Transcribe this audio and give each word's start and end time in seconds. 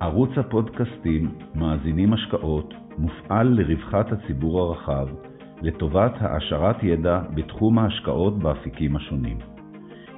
ערוץ 0.00 0.30
הפודקאסטים 0.36 1.34
מאזינים 1.54 2.12
השקעות 2.12 2.74
מופעל 2.98 3.48
לרווחת 3.48 4.12
הציבור 4.12 4.60
הרחב, 4.60 5.08
לטובת 5.62 6.12
העשרת 6.20 6.82
ידע 6.82 7.20
בתחום 7.34 7.78
ההשקעות 7.78 8.38
באפיקים 8.38 8.96
השונים. 8.96 9.38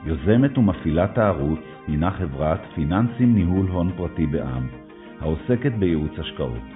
יוזמת 0.05 0.59
ומפעילת 0.59 1.19
הערוץ 1.19 1.61
הינה 1.87 2.11
חברת 2.11 2.61
פיננסים 2.75 3.35
ניהול 3.35 3.67
הון 3.67 3.93
פרטי 3.97 4.27
בע"מ, 4.27 4.69
העוסקת 5.21 5.73
בייעוץ 5.73 6.19
השקעות. 6.19 6.67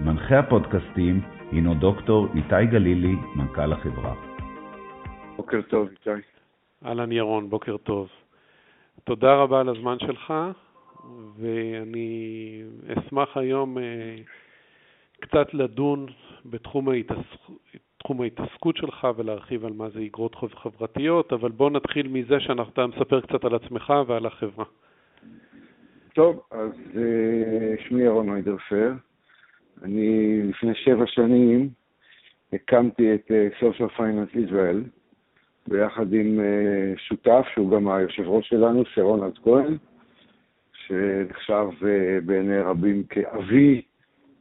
מנחה 0.00 0.38
הפודקאסטים 0.38 1.20
הינו 1.52 1.74
דוקטור 1.74 2.26
איתי 2.34 2.66
גלילי, 2.70 3.16
מנכ"ל 3.36 3.72
החברה. 3.72 4.14
בוקר 5.36 5.60
טוב, 5.62 5.88
איתי. 5.88 6.22
אהלן 6.86 7.12
ירון, 7.12 7.50
בוקר 7.50 7.76
טוב. 7.76 8.08
תודה 9.04 9.34
רבה 9.34 9.60
על 9.60 9.68
הזמן 9.68 9.96
שלך, 9.98 10.32
ואני 11.38 12.62
אשמח 12.98 13.36
היום 13.36 13.78
אה, 13.78 14.16
קצת 15.20 15.54
לדון 15.54 16.06
בתחום 16.44 16.88
ההתעסק... 16.88 17.40
ההתעסקות 18.20 18.76
שלך 18.76 19.06
ולהרחיב 19.16 19.64
על 19.64 19.72
מה 19.72 19.90
זה 19.90 20.00
אגרות 20.00 20.34
חוב 20.34 20.54
חברתיות, 20.54 21.32
אבל 21.32 21.50
בוא 21.50 21.70
נתחיל 21.70 22.08
מזה 22.08 22.40
שאתה 22.40 22.86
מספר 22.86 23.20
קצת 23.20 23.44
על 23.44 23.54
עצמך 23.54 23.92
ועל 24.06 24.26
החברה. 24.26 24.64
טוב, 26.14 26.40
אז 26.50 26.72
אה, 26.96 27.74
שמי 27.88 28.02
ירון 28.02 28.28
אוידרפר. 28.28 28.92
אני 29.82 30.40
לפני 30.42 30.74
שבע 30.74 31.06
שנים 31.06 31.68
הקמתי 32.52 33.14
את 33.14 33.30
אה, 33.30 33.48
Social 33.60 33.98
Finance 33.98 34.50
Israel 34.50 34.88
ביחד 35.68 36.12
עם 36.12 36.40
שותף, 36.96 37.46
שהוא 37.54 37.70
גם 37.70 37.88
היושב 37.88 38.28
ראש 38.28 38.48
שלנו, 38.48 38.84
שרון 38.84 39.22
אלט 39.22 39.38
כהן, 39.44 39.76
שנחשב 40.90 41.66
בעיני 42.26 42.60
רבים 42.60 43.02
כאבי 43.02 43.82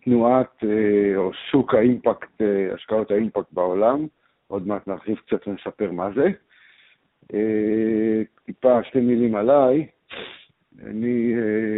תנועת 0.03 0.63
או 1.15 1.31
שוק 1.33 1.73
האימפקט, 1.73 2.41
השקעות 2.73 3.11
האימפקט 3.11 3.53
בעולם. 3.53 4.07
עוד 4.47 4.67
מעט 4.67 4.87
נרחיב 4.87 5.17
קצת 5.17 5.47
ונספר 5.47 5.91
מה 5.91 6.09
זה. 6.15 6.27
טיפה 8.45 8.83
שתי 8.83 8.99
מילים 8.99 9.35
עליי. 9.35 9.87
אני 10.85 11.33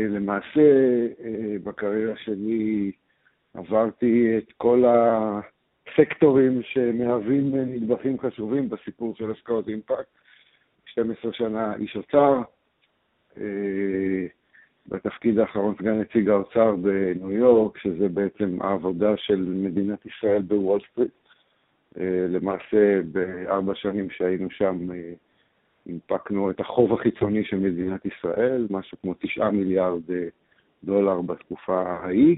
למעשה 0.09 0.61
בקריירה 1.63 2.13
שלי 2.15 2.91
עברתי 3.53 4.37
את 4.37 4.51
כל 4.57 4.83
הסקטורים 4.87 6.61
שמהווים 6.63 7.55
נדבכים 7.55 8.19
חשובים 8.19 8.69
בסיפור 8.69 9.15
של 9.15 9.31
השקעות 9.31 9.67
אימפקט. 9.67 10.21
12 10.85 11.33
שנה 11.33 11.75
איש 11.75 11.95
אוצר, 11.95 12.41
אה, 13.37 14.25
בתפקיד 14.87 15.39
האחרון 15.39 15.75
סגן 15.79 15.99
נציג 15.99 16.29
האוצר 16.29 16.75
בניו 16.75 17.31
יורק, 17.31 17.77
שזה 17.77 18.09
בעצם 18.09 18.61
העבודה 18.61 19.17
של 19.17 19.45
מדינת 19.47 20.05
ישראל 20.05 20.41
בוול 20.41 20.79
סטריט. 20.91 21.11
אה, 21.99 22.25
למעשה, 22.29 23.01
בארבע 23.11 23.75
שנים 23.75 24.09
שהיינו 24.09 24.49
שם, 24.49 24.91
אה, 24.91 25.13
הנפקנו 25.85 26.51
את 26.51 26.59
החוב 26.59 26.93
החיצוני 26.93 27.43
של 27.43 27.59
מדינת 27.59 28.05
ישראל, 28.05 28.67
משהו 28.69 28.97
כמו 29.01 29.13
תשעה 29.19 29.51
מיליארד 29.51 30.01
דולר 30.83 31.21
בתקופה 31.21 31.81
ההיא. 31.81 32.37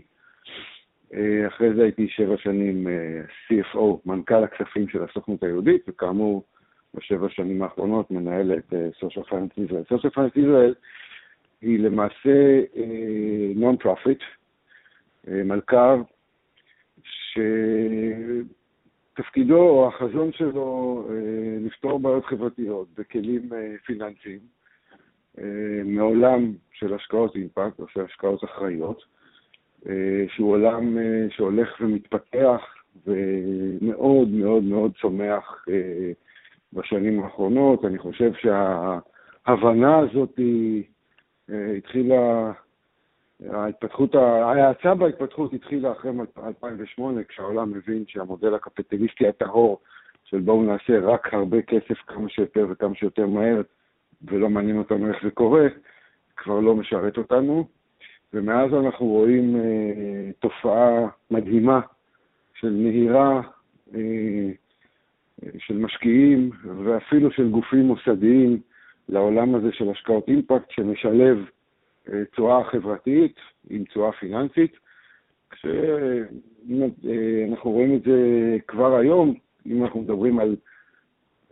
אה, 1.13 1.47
אחרי 1.47 1.73
זה 1.73 1.83
הייתי 1.83 2.07
שבע 2.07 2.37
שנים 2.37 2.87
אה, 2.87 3.21
CFO, 3.47 3.79
סמנכ"ל 4.05 4.43
הכספים 4.43 4.87
של 4.87 5.03
הסוכנות 5.03 5.43
היהודית, 5.43 5.81
וכאמור, 5.87 6.43
בשבע 6.93 7.29
שנים 7.29 7.63
האחרונות 7.63 8.11
מנהל 8.11 8.51
את 8.57 8.73
אה, 8.73 8.89
Social 8.99 9.29
Finance 9.29 9.69
Israel. 9.69 9.93
Social 9.93 10.13
Finance 10.15 10.37
Israel 10.37 10.73
היא 11.63 11.79
למעשה 11.79 12.61
non-profit, 13.55 14.19
מלכ"ר, 15.27 16.01
שתפקידו 19.13 19.69
או 19.69 19.87
החזון 19.87 20.31
שלו 20.31 21.07
לפתור 21.59 21.99
בעיות 21.99 22.25
חברתיות 22.25 22.87
בכלים 22.97 23.49
פיננסיים 23.85 24.39
מעולם 25.85 26.53
של 26.73 26.93
השקעות 26.93 27.35
אימפקט 27.35 27.79
או 27.79 27.87
של 27.87 28.01
השקעות 28.01 28.43
אחראיות. 28.43 29.03
אה, 29.89 30.25
שהוא 30.27 30.51
עולם 30.51 30.97
אה, 30.97 31.25
שהולך 31.29 31.69
ומתפתח 31.81 32.61
ומאוד 33.07 34.29
מאוד 34.29 34.63
מאוד 34.63 34.91
צומח 35.01 35.65
אה, 35.69 36.11
בשנים 36.73 37.23
האחרונות. 37.23 37.85
אני 37.85 37.97
חושב 37.97 38.31
שההבנה 38.33 39.99
הזאת 39.99 40.37
היא 40.37 40.83
התחילה, 41.49 42.51
ההתפתחות, 43.49 44.15
ההאצה 44.15 44.95
בהתפתחות 44.95 45.53
התחילה 45.53 45.91
אחרי 45.91 46.11
2008, 46.37 47.23
כשהעולם 47.23 47.71
מבין 47.71 48.03
שהמודל 48.07 48.55
הקפיטליסטי 48.55 49.27
הטהור 49.27 49.79
של 50.23 50.39
בואו 50.39 50.63
נעשה 50.63 50.99
רק 50.99 51.33
הרבה 51.33 51.61
כסף 51.61 51.97
כמה 52.07 52.29
שיותר 52.29 52.67
וכמה 52.69 52.95
שיותר 52.95 53.27
מהר, 53.27 53.61
ולא 54.23 54.49
מעניין 54.49 54.77
אותנו 54.77 55.07
איך 55.07 55.17
זה 55.23 55.31
קורה, 55.31 55.67
כבר 56.37 56.59
לא 56.59 56.75
משרת 56.75 57.17
אותנו. 57.17 57.67
ומאז 58.33 58.73
אנחנו 58.73 59.05
רואים 59.05 59.55
אה, 59.55 60.31
תופעה 60.39 61.07
מדהימה 61.31 61.79
של 62.53 62.69
נהירה 62.69 63.41
אה, 63.95 64.49
של 65.57 65.77
משקיעים 65.77 66.49
ואפילו 66.83 67.31
של 67.31 67.49
גופים 67.49 67.85
מוסדיים 67.85 68.59
לעולם 69.09 69.55
הזה 69.55 69.71
של 69.71 69.89
השקעות 69.89 70.27
אימפקט, 70.27 70.71
שמשלב 70.71 71.37
אה, 72.09 72.25
תשואה 72.31 72.63
חברתית 72.63 73.35
עם 73.69 73.83
תשואה 73.83 74.11
פיננסית. 74.11 74.77
כשאנחנו 75.49 76.91
אה, 77.09 77.73
רואים 77.73 77.95
את 77.95 78.03
זה 78.03 78.57
כבר 78.67 78.95
היום, 78.95 79.33
אם 79.65 79.83
אנחנו 79.83 80.01
מדברים 80.01 80.39
על 80.39 80.55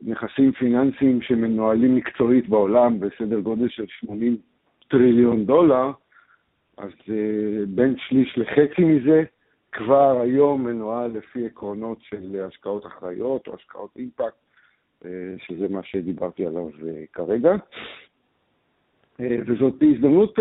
נכסים 0.02 0.52
פיננסיים 0.52 1.22
שמנוהלים 1.22 1.96
מקצועית 1.96 2.50
בעולם 2.50 3.00
בסדר 3.00 3.40
גודל 3.40 3.70
של 3.70 3.86
80 3.88 4.38
טריליון 4.88 5.46
דולר, 5.46 5.92
אז 6.78 6.92
אה, 7.10 7.66
בין 7.68 7.96
שליש 7.98 8.38
לחצי 8.38 8.82
מזה 8.82 9.24
כבר 9.72 10.22
היום 10.22 10.64
מנוהל 10.64 11.12
לפי 11.12 11.46
עקרונות 11.46 11.98
של 12.02 12.46
השקעות 12.48 12.86
אחראיות 12.86 13.48
או 13.48 13.56
השקעות 13.56 13.90
אימפקט, 13.98 14.38
שזה 15.38 15.68
מה 15.70 15.84
שדיברתי 15.84 16.46
עליו 16.46 16.70
אה, 16.88 17.04
כרגע. 17.14 17.56
וזאת 19.20 19.74
הזדמנות 19.82 20.40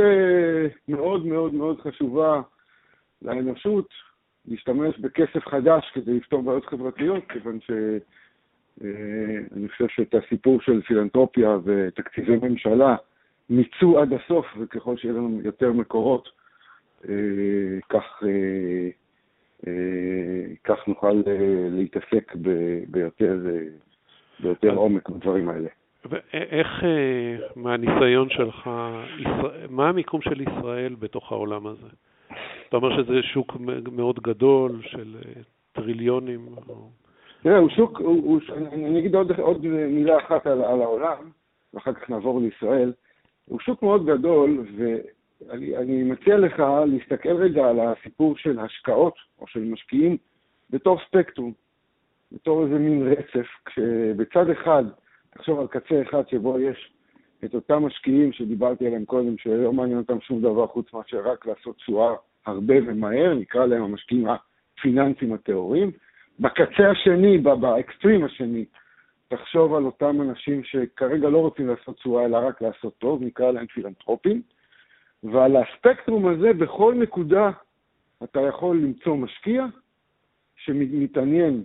מאוד 0.88 1.26
מאוד 1.26 1.54
מאוד 1.54 1.80
חשובה 1.80 2.42
לאנושות 3.22 3.88
להשתמש 4.48 4.98
בכסף 4.98 5.48
חדש 5.48 5.90
כדי 5.94 6.14
לפתור 6.14 6.42
בעיות 6.42 6.66
חברתיות, 6.66 7.24
כיוון 7.28 7.58
שאני 7.60 9.68
חושב 9.68 9.88
שאת 9.88 10.14
הסיפור 10.14 10.60
של 10.60 10.82
פילנטרופיה 10.82 11.58
ותקציבי 11.64 12.36
ממשלה 12.36 12.96
מיצו 13.50 13.98
עד 13.98 14.12
הסוף, 14.12 14.46
וככל 14.60 14.96
שיהיה 14.96 15.14
לנו 15.14 15.40
יותר 15.44 15.72
מקורות, 15.72 16.28
אה, 17.08 17.14
כך, 17.88 18.22
אה, 18.22 18.88
אה, 19.66 20.54
כך 20.64 20.88
נוכל 20.88 21.22
להתעסק 21.70 22.32
ביותר, 22.88 23.38
ביותר 24.42 24.74
עומק 24.74 25.08
בדברים 25.08 25.48
האלה. 25.48 25.68
ואיך, 26.04 26.84
מהניסיון 27.56 28.30
שלך, 28.30 28.70
מה 29.70 29.88
המיקום 29.88 30.20
של 30.20 30.40
ישראל 30.40 30.94
בתוך 30.98 31.32
העולם 31.32 31.66
הזה? 31.66 31.88
אתה 32.68 32.76
אומר 32.76 33.02
שזה 33.02 33.22
שוק 33.22 33.56
מאוד 33.92 34.20
גדול 34.20 34.80
של 34.82 35.16
טריליונים? 35.72 36.46
תראה, 37.42 37.58
הוא 37.58 37.70
שוק, 37.70 38.00
הוא, 38.00 38.24
הוא, 38.24 38.40
אני 38.72 38.98
אגיד 38.98 39.14
עוד, 39.14 39.32
עוד 39.40 39.66
מילה 39.66 40.18
אחת 40.18 40.46
על, 40.46 40.64
על 40.64 40.82
העולם, 40.82 41.30
ואחר 41.74 41.92
כך 41.92 42.10
נעבור 42.10 42.40
לישראל. 42.40 42.92
הוא 43.46 43.60
שוק 43.60 43.82
מאוד 43.82 44.06
גדול, 44.06 44.66
ואני 45.46 46.02
מציע 46.02 46.38
לך 46.38 46.62
להסתכל 46.86 47.36
רגע 47.36 47.68
על 47.68 47.80
הסיפור 47.80 48.36
של 48.36 48.58
השקעות 48.58 49.14
או 49.40 49.46
של 49.46 49.64
משקיעים 49.64 50.16
בתור 50.70 50.98
ספקטרום, 51.08 51.52
בתור 52.32 52.64
איזה 52.64 52.78
מין 52.78 53.12
רצף, 53.12 53.46
כשבצד 53.64 54.50
אחד, 54.50 54.84
תחשוב 55.30 55.60
על 55.60 55.66
קצה 55.66 56.02
אחד 56.02 56.28
שבו 56.28 56.60
יש 56.60 56.92
את 57.44 57.54
אותם 57.54 57.86
משקיעים 57.86 58.32
שדיברתי 58.32 58.86
עליהם 58.86 59.04
קודם, 59.04 59.38
שלא 59.38 59.72
מעניין 59.72 59.98
אותם 59.98 60.20
שום 60.20 60.40
דבר 60.40 60.66
חוץ 60.66 60.92
מאשר 60.92 61.20
רק 61.30 61.46
לעשות 61.46 61.76
תשואה 61.76 62.14
הרבה 62.46 62.74
ומהר, 62.86 63.34
נקרא 63.34 63.66
להם 63.66 63.82
המשקיעים 63.82 64.26
הפיננסיים 64.78 65.32
הטהורים. 65.32 65.90
בקצה 66.40 66.90
השני, 66.90 67.38
באקסטרים 67.38 68.24
השני, 68.24 68.64
תחשוב 69.28 69.74
על 69.74 69.84
אותם 69.84 70.22
אנשים 70.22 70.64
שכרגע 70.64 71.28
לא 71.28 71.38
רוצים 71.38 71.68
לעשות 71.68 71.96
תשואה, 71.96 72.24
אלא 72.24 72.36
רק 72.36 72.62
לעשות 72.62 72.98
טוב, 72.98 73.22
נקרא 73.22 73.50
להם 73.50 73.66
פילנטרופים, 73.66 74.42
ועל 75.22 75.56
הספקטרום 75.56 76.26
הזה, 76.26 76.52
בכל 76.52 76.94
נקודה 76.94 77.50
אתה 78.24 78.40
יכול 78.40 78.76
למצוא 78.76 79.16
משקיע 79.16 79.66
שמתעניין, 80.56 81.64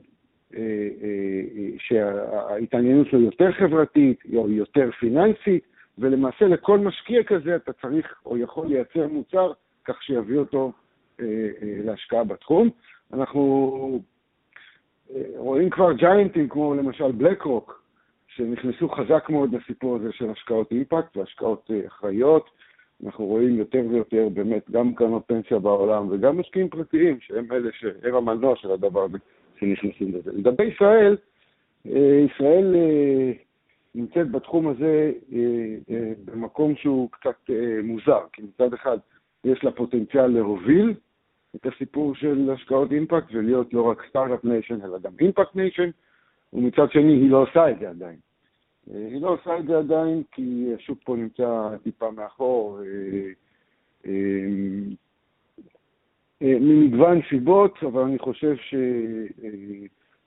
שההתעניינות 1.78 3.08
שלו 3.08 3.22
יותר 3.22 3.52
חברתית 3.52 4.20
או 4.36 4.50
יותר 4.50 4.90
פיננסית, 5.00 5.64
ולמעשה 5.98 6.46
לכל 6.48 6.80
משקיע 6.80 7.24
כזה 7.24 7.56
אתה 7.56 7.74
צריך 7.74 8.16
או 8.26 8.38
יכול 8.38 8.68
לייצר 8.68 9.08
מוצר 9.08 9.52
כך 9.86 10.04
שיביא 10.04 10.38
אותו 10.38 10.72
להשקעה 11.84 12.24
בתחום. 12.24 12.70
אנחנו 13.14 14.02
רואים 15.36 15.70
כבר 15.70 15.94
ג'יינטים 15.94 16.50
כמו 16.50 16.76
למשל 16.76 17.12
בלק 17.12 17.42
רוק, 17.42 17.82
שנכנסו 18.28 18.90
חזק 18.90 19.30
מאוד 19.30 19.56
לסיפור 19.56 19.96
הזה 19.96 20.12
של 20.12 20.30
השקעות 20.30 20.72
אימפקט 20.72 21.18
והשקעות 21.18 21.72
אחראיות. 21.88 22.50
אנחנו 23.06 23.26
רואים 23.26 23.56
יותר 23.56 23.82
ויותר 23.90 24.30
באמת 24.34 24.72
גם 24.72 24.96
קרנות 24.96 25.24
פנסיה 25.28 25.60
בעולם 25.60 26.08
וגם 26.12 26.40
משקיעים 26.40 26.70
פרטיים, 26.70 27.18
שהם 27.20 27.52
אלה 27.52 27.70
שהם 27.74 28.16
המנוע 28.16 28.56
של 28.56 28.72
הדבר 28.72 29.04
הזה, 29.04 29.18
שנכנסים 29.60 30.16
לזה. 30.16 30.32
לגבי 30.34 30.64
ישראל, 30.64 31.18
ישראל 32.26 32.76
נמצאת 33.96 34.32
בתחום 34.32 34.68
הזה 34.68 35.12
במקום 36.26 36.76
שהוא 36.76 37.10
קצת 37.12 37.50
מוזר, 37.84 38.22
כי 38.34 38.42
מצד 38.42 38.74
אחד 38.74 38.98
יש 39.44 39.64
לה 39.64 39.72
פוטנציאל 39.72 40.28
להוביל 40.28 40.94
את 41.56 41.66
הסיפור 41.66 42.16
של 42.16 42.50
השקעות 42.52 42.92
אימפקט 42.92 43.28
ולהיות 43.34 43.74
לא 43.74 43.82
רק 43.82 44.04
Start-Up 44.10 44.46
Nation, 44.46 44.82
אלא 44.82 45.00
גם 45.00 45.12
Impact 45.22 45.56
Nation, 45.56 45.90
ומצד 46.54 46.92
שני 46.92 47.14
היא 47.14 47.32
לא 47.32 47.42
עושה 47.42 47.70
את 47.72 47.80
זה 47.80 47.90
עדיין. 47.90 48.18
היא 48.94 49.22
לא 49.22 49.30
עושה 49.30 49.60
את 49.60 49.66
זה 49.68 49.78
עדיין 49.78 50.24
כי 50.32 50.72
השוק 50.76 51.00
פה 51.04 51.16
נמצא 51.16 51.70
טיפה 51.84 52.12
מאחור, 52.12 52.80
ממגוון 56.42 57.22
סיבות, 57.30 57.78
אבל 57.84 58.02
אני 58.02 58.20
חושב 58.20 58.56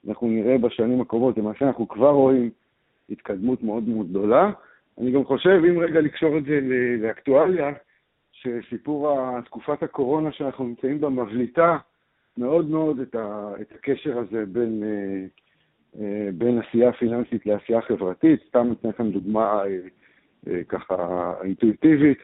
שאנחנו 0.05 0.27
נראה 0.29 0.59
בשנים 0.59 1.01
הקרובות, 1.01 1.39
למעשה 1.39 1.67
אנחנו 1.67 1.89
כבר 1.89 2.11
רואים 2.11 2.51
התקדמות 3.11 3.63
מאוד 3.63 3.89
מאוד 3.89 4.09
גדולה. 4.09 4.51
אני 4.99 5.11
גם 5.11 5.25
חושב, 5.25 5.63
אם 5.69 5.79
רגע 5.79 6.01
לקשור 6.01 6.39
את 6.39 6.45
זה 6.45 6.61
לאקטואליה, 6.99 7.73
שסיפור 8.33 9.41
תקופת 9.41 9.83
הקורונה 9.83 10.33
שאנחנו 10.33 10.65
נמצאים 10.65 11.01
בה 11.01 11.09
מבליטה 11.09 11.77
מאוד 12.39 12.71
מאוד 12.71 13.01
את, 13.01 13.15
ה, 13.15 13.53
את 13.61 13.73
הקשר 13.75 14.19
הזה 14.19 14.47
בין, 14.47 14.83
בין 16.33 16.59
עשייה 16.59 16.93
פיננסית 16.93 17.47
לעשייה 17.47 17.81
חברתית. 17.83 18.41
סתם 18.49 18.73
אתן 18.73 18.89
לכם 18.89 19.11
דוגמה 19.11 19.63
ככה 20.69 21.35
אינטואיטיבית. 21.43 22.19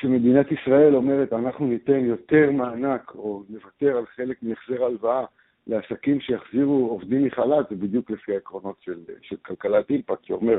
כשמדינת 0.00 0.52
ישראל 0.52 0.94
אומרת, 0.94 1.32
אנחנו 1.32 1.66
ניתן 1.66 2.04
יותר 2.04 2.50
מענק 2.50 3.12
או 3.14 3.42
נוותר 3.48 3.96
על 3.96 4.06
חלק 4.06 4.42
מהחזר 4.42 4.84
הלוואה 4.84 5.24
לעסקים 5.66 6.20
שיחזירו 6.20 6.88
עובדים 6.90 7.24
מחל"ת, 7.24 7.68
זה 7.70 7.76
בדיוק 7.76 8.10
לפי 8.10 8.32
העקרונות 8.32 8.76
של, 8.80 8.98
של 9.22 9.36
כלכלת 9.36 9.90
אימפקט, 9.90 10.24
שאומר, 10.24 10.58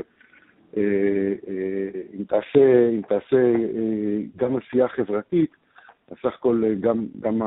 אה, 0.76 0.82
אה, 1.48 2.00
אם 2.18 2.24
תעשה, 2.24 2.88
אם 2.88 3.02
תעשה 3.08 3.36
אה, 3.36 4.18
גם 4.36 4.56
עשייה 4.56 4.88
חברתית, 4.88 5.56
אז 6.10 6.16
סך 6.16 6.34
הכל 6.34 6.62
גם, 6.80 7.06
גם 7.20 7.42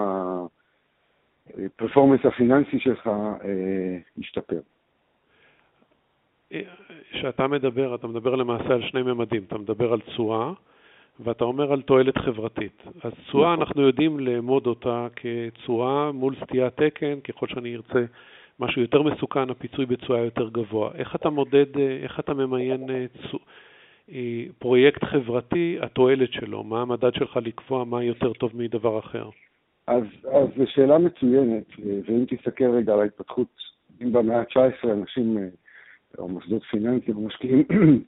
הפרפורמנס 1.65 2.25
הפיננסי 2.25 2.79
שלך 2.79 3.09
ישתפר. 4.17 4.59
כשאתה 7.11 7.47
מדבר, 7.47 7.95
אתה 7.95 8.07
מדבר 8.07 8.35
למעשה 8.35 8.73
על 8.73 8.81
שני 8.81 9.01
ממדים, 9.01 9.43
אתה 9.47 9.57
מדבר 9.57 9.93
על 9.93 9.99
תשואה, 9.99 10.53
ואתה 11.19 11.43
אומר 11.43 11.73
על 11.73 11.81
תועלת 11.81 12.17
חברתית. 12.17 12.83
אז 13.03 13.11
תשואה, 13.27 13.53
נכון. 13.53 13.59
אנחנו 13.59 13.81
יודעים 13.81 14.19
לאמוד 14.19 14.67
אותה 14.67 15.07
כתשואה 15.15 16.11
מול 16.11 16.35
סטיית 16.43 16.73
תקן, 16.75 17.19
ככל 17.19 17.47
שאני 17.47 17.75
ארצה 17.75 18.05
משהו 18.59 18.81
יותר 18.81 19.01
מסוכן, 19.01 19.49
הפיצוי 19.49 19.85
בתשואה 19.85 20.19
יותר 20.19 20.49
גבוה. 20.49 20.91
איך 20.95 21.15
אתה 21.15 21.29
מודד, 21.29 21.77
איך 22.03 22.19
אתה 22.19 22.33
ממיין 22.33 22.87
צו... 23.31 23.39
אה, 24.11 24.43
פרויקט 24.59 25.03
חברתי, 25.03 25.77
התועלת 25.81 26.33
שלו? 26.33 26.63
מה 26.63 26.81
המדד 26.81 27.13
שלך 27.13 27.37
לקבוע 27.37 27.85
מה 27.85 28.03
יותר 28.03 28.33
טוב 28.33 28.51
מדבר 28.53 28.99
אחר? 28.99 29.29
אז, 29.87 30.03
אז 30.31 30.47
זו 30.57 30.63
שאלה 30.67 30.97
מצוינת, 30.97 31.63
ואם 31.79 32.25
תסתכל 32.27 32.69
רגע 32.69 32.93
על 32.93 32.99
ההתפתחות, 32.99 33.47
אם 34.01 34.13
במאה 34.13 34.39
ה-19 34.39 34.91
אנשים, 34.91 35.37
אה, 35.37 35.47
או 36.17 36.27
מוסדות 36.27 36.63
פיננסיים, 36.63 37.17
או 37.17 37.21
משקיעים, 37.21 37.63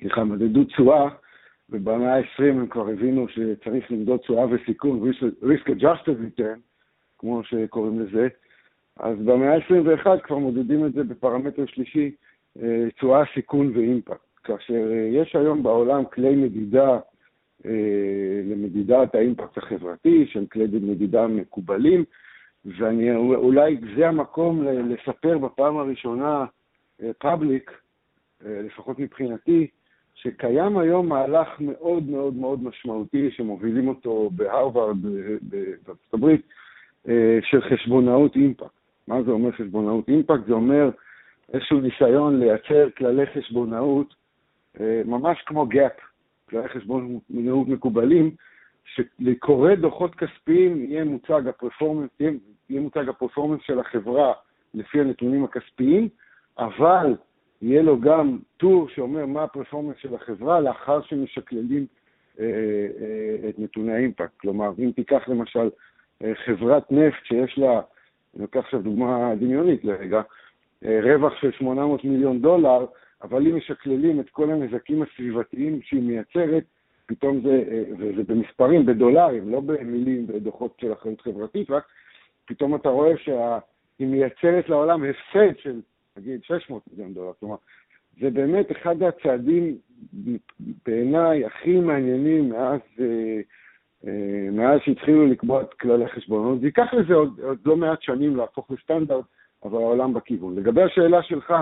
סליחה, 0.00 0.24
מדדו 0.24 0.64
תשואה, 0.64 1.08
ובמאה 1.74 2.16
ה-20 2.16 2.42
הם 2.42 2.66
כבר 2.66 2.88
הבינו 2.88 3.26
שצריך 3.28 3.92
למדוד 3.92 4.20
תשואה 4.20 4.46
וסיכון, 4.50 5.10
risk 5.42 5.68
adjusted 5.68 6.38
return, 6.38 6.58
כמו 7.18 7.44
שקוראים 7.44 8.00
לזה, 8.00 8.28
אז 8.96 9.18
במאה 9.18 9.54
ה-21 9.54 10.20
כבר 10.22 10.38
מודדים 10.38 10.86
את 10.86 10.92
זה 10.92 11.04
בפרמטר 11.04 11.66
שלישי, 11.66 12.10
אה, 12.62 12.90
תשואה, 12.96 13.22
סיכון 13.34 13.72
ואימפקט. 13.74 14.20
כאשר 14.44 14.92
אה, 14.92 15.08
יש 15.12 15.36
היום 15.36 15.62
בעולם 15.62 16.04
כלי 16.04 16.36
מדידה 16.36 16.98
אה, 17.66 18.40
למדידת 18.44 19.14
האימפקט 19.14 19.58
החברתי, 19.58 20.26
שהם 20.26 20.46
כלי 20.46 20.64
מדידה 20.64 21.26
מקובלים, 21.26 22.04
ואולי 22.64 23.76
זה 23.96 24.08
המקום 24.08 24.64
לספר 24.64 25.38
בפעם 25.38 25.76
הראשונה 25.76 26.44
פאבליק, 27.18 27.70
לפחות 28.40 28.98
מבחינתי, 28.98 29.66
שקיים 30.14 30.78
היום 30.78 31.08
מהלך 31.08 31.48
מאוד 31.60 32.10
מאוד 32.10 32.34
מאוד 32.34 32.62
משמעותי 32.64 33.30
שמובילים 33.30 33.88
אותו 33.88 34.30
בהרווארד 34.32 34.96
בארצות 35.42 36.14
הברית, 36.14 36.42
של 37.42 37.60
חשבונאות 37.60 38.36
אימפקט. 38.36 38.70
מה 39.08 39.22
זה 39.22 39.30
אומר 39.30 39.52
חשבונאות 39.52 40.08
אימפקט? 40.08 40.46
זה 40.46 40.52
אומר 40.52 40.90
איזשהו 41.52 41.80
ניסיון 41.80 42.40
לייצר 42.40 42.90
כללי 42.96 43.26
חשבונאות, 43.26 44.14
אה, 44.80 45.02
ממש 45.04 45.42
כמו 45.46 45.66
GAAP, 45.66 45.92
כללי 46.48 46.68
חשבונאות 46.68 47.68
מקובלים, 47.68 48.30
שלקורא 48.84 49.74
דוחות 49.74 50.14
כספיים 50.14 50.84
יהיה 50.84 51.04
מוצג 51.04 51.48
ה 51.48 51.53
performance, 51.53 52.10
יהיה 52.20 52.80
מוצג 52.80 53.08
ה 53.08 53.12
performance 53.12 53.60
של 53.66 53.78
החברה 53.78 54.32
לפי 54.74 55.00
הנתונים 55.00 55.44
הכספיים, 55.44 56.08
אבל 56.58 57.14
יהיה 57.64 57.82
לו 57.82 58.00
גם 58.00 58.38
טור 58.56 58.88
שאומר 58.88 59.26
מה 59.26 59.42
ה 59.42 59.46
performance 59.46 59.96
של 59.98 60.14
החברה 60.14 60.60
לאחר 60.60 61.02
שמשקללים 61.02 61.86
אה, 62.40 62.44
אה, 62.44 63.48
את 63.48 63.58
נתוני 63.58 63.92
האימפקט. 63.92 64.38
כלומר, 64.40 64.70
אם 64.78 64.90
תיקח 64.96 65.28
למשל 65.28 65.70
חברת 66.44 66.92
נפט 66.92 67.24
שיש 67.24 67.58
לה 67.58 67.80
אני 68.34 68.42
לוקח 68.42 68.58
עכשיו 68.58 68.82
דוגמה 68.82 69.34
דמיונית 69.40 69.84
לרגע, 69.84 70.22
אה, 70.84 71.00
רווח 71.02 71.40
של 71.40 71.52
800 71.52 72.04
מיליון 72.04 72.40
דולר, 72.40 72.86
אבל 73.22 73.46
אם 73.46 73.56
משקללים 73.56 74.20
את 74.20 74.30
כל 74.30 74.50
הנזקים 74.50 75.02
הסביבתיים 75.02 75.82
שהיא 75.82 76.02
מייצרת, 76.02 76.64
פתאום 77.06 77.40
זה, 77.40 77.64
אה, 77.70 77.82
וזה 77.98 78.22
במספרים, 78.26 78.86
בדולרים, 78.86 79.48
לא 79.48 79.60
במילים, 79.60 80.26
בדוחות 80.26 80.76
של 80.80 80.92
אחריות 80.92 81.20
חברתית, 81.20 81.70
רק 81.70 81.84
פתאום 82.44 82.74
אתה 82.74 82.88
רואה 82.88 83.16
שהיא 83.16 84.08
מייצרת 84.08 84.68
לעולם 84.68 85.04
הפסד 85.04 85.58
של, 85.58 85.80
נגיד, 86.16 86.44
600 86.44 86.82
מיליון 86.90 87.14
דולר. 87.14 87.32
כלומר, 87.40 87.56
זה 88.20 88.30
באמת 88.30 88.72
אחד 88.72 89.02
הצעדים 89.02 89.76
בעיניי 90.86 91.44
הכי 91.44 91.80
מעניינים 91.80 92.48
מאז 92.48 92.80
אה, 93.00 93.40
אה, 94.06 94.48
מאז 94.52 94.80
שהתחילו 94.84 95.26
לקבוע 95.26 95.62
את 95.62 95.74
כללי 95.74 96.08
חשבונות. 96.08 96.60
זה 96.60 96.66
ייקח 96.66 96.94
לזה 96.94 97.14
עוד, 97.14 97.40
עוד 97.40 97.58
לא 97.66 97.76
מעט 97.76 98.02
שנים 98.02 98.36
להפוך 98.36 98.70
לסטנדרט, 98.70 99.24
אבל 99.64 99.78
העולם 99.78 100.14
בכיוון. 100.14 100.56
לגבי 100.56 100.82
השאלה 100.82 101.22
שלך, 101.22 101.54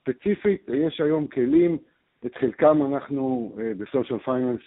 ספציפית, 0.00 0.68
יש 0.74 1.00
היום 1.00 1.26
כלים, 1.26 1.78
את 2.26 2.36
חלקם 2.36 2.82
אנחנו 2.82 3.52
אה, 3.60 3.72
בסושיאל 3.78 4.18
פייננס 4.18 4.60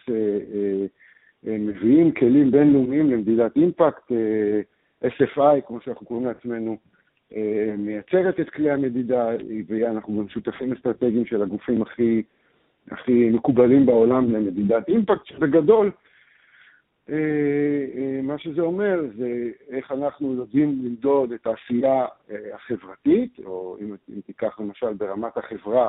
מביאים, 1.43 2.11
כלים 2.11 2.51
בינלאומיים 2.51 3.11
למדידת 3.11 3.55
אימפקט, 3.55 4.11
SFI, 5.03 5.61
כמו 5.67 5.81
שאנחנו 5.81 6.05
קוראים 6.05 6.25
לעצמנו, 6.25 6.77
מייצרת 7.77 8.39
את 8.39 8.49
כלי 8.49 8.71
המדידה, 8.71 9.29
ואנחנו 9.67 10.19
גם 10.19 10.29
שותפים 10.29 10.73
אסטרטגיים 10.73 11.25
של 11.25 11.41
הגופים 11.41 11.81
הכי, 11.81 12.23
הכי 12.91 13.29
מקובלים 13.29 13.85
בעולם 13.85 14.31
למדידת 14.31 14.87
אימפקט, 14.89 15.25
שבגדול, 15.25 15.91
אה, 17.09 17.15
אה, 17.95 18.21
מה 18.23 18.37
שזה 18.37 18.61
אומר 18.61 19.01
זה 19.17 19.49
איך 19.69 19.91
אנחנו 19.91 20.33
יודעים 20.33 20.81
למדוד 20.83 21.31
את 21.31 21.47
העשייה 21.47 22.05
אה, 22.31 22.55
החברתית, 22.55 23.39
או 23.45 23.77
אם, 23.81 23.95
אם 24.09 24.21
תיקח 24.25 24.59
למשל 24.59 24.93
ברמת 24.93 25.37
החברה, 25.37 25.87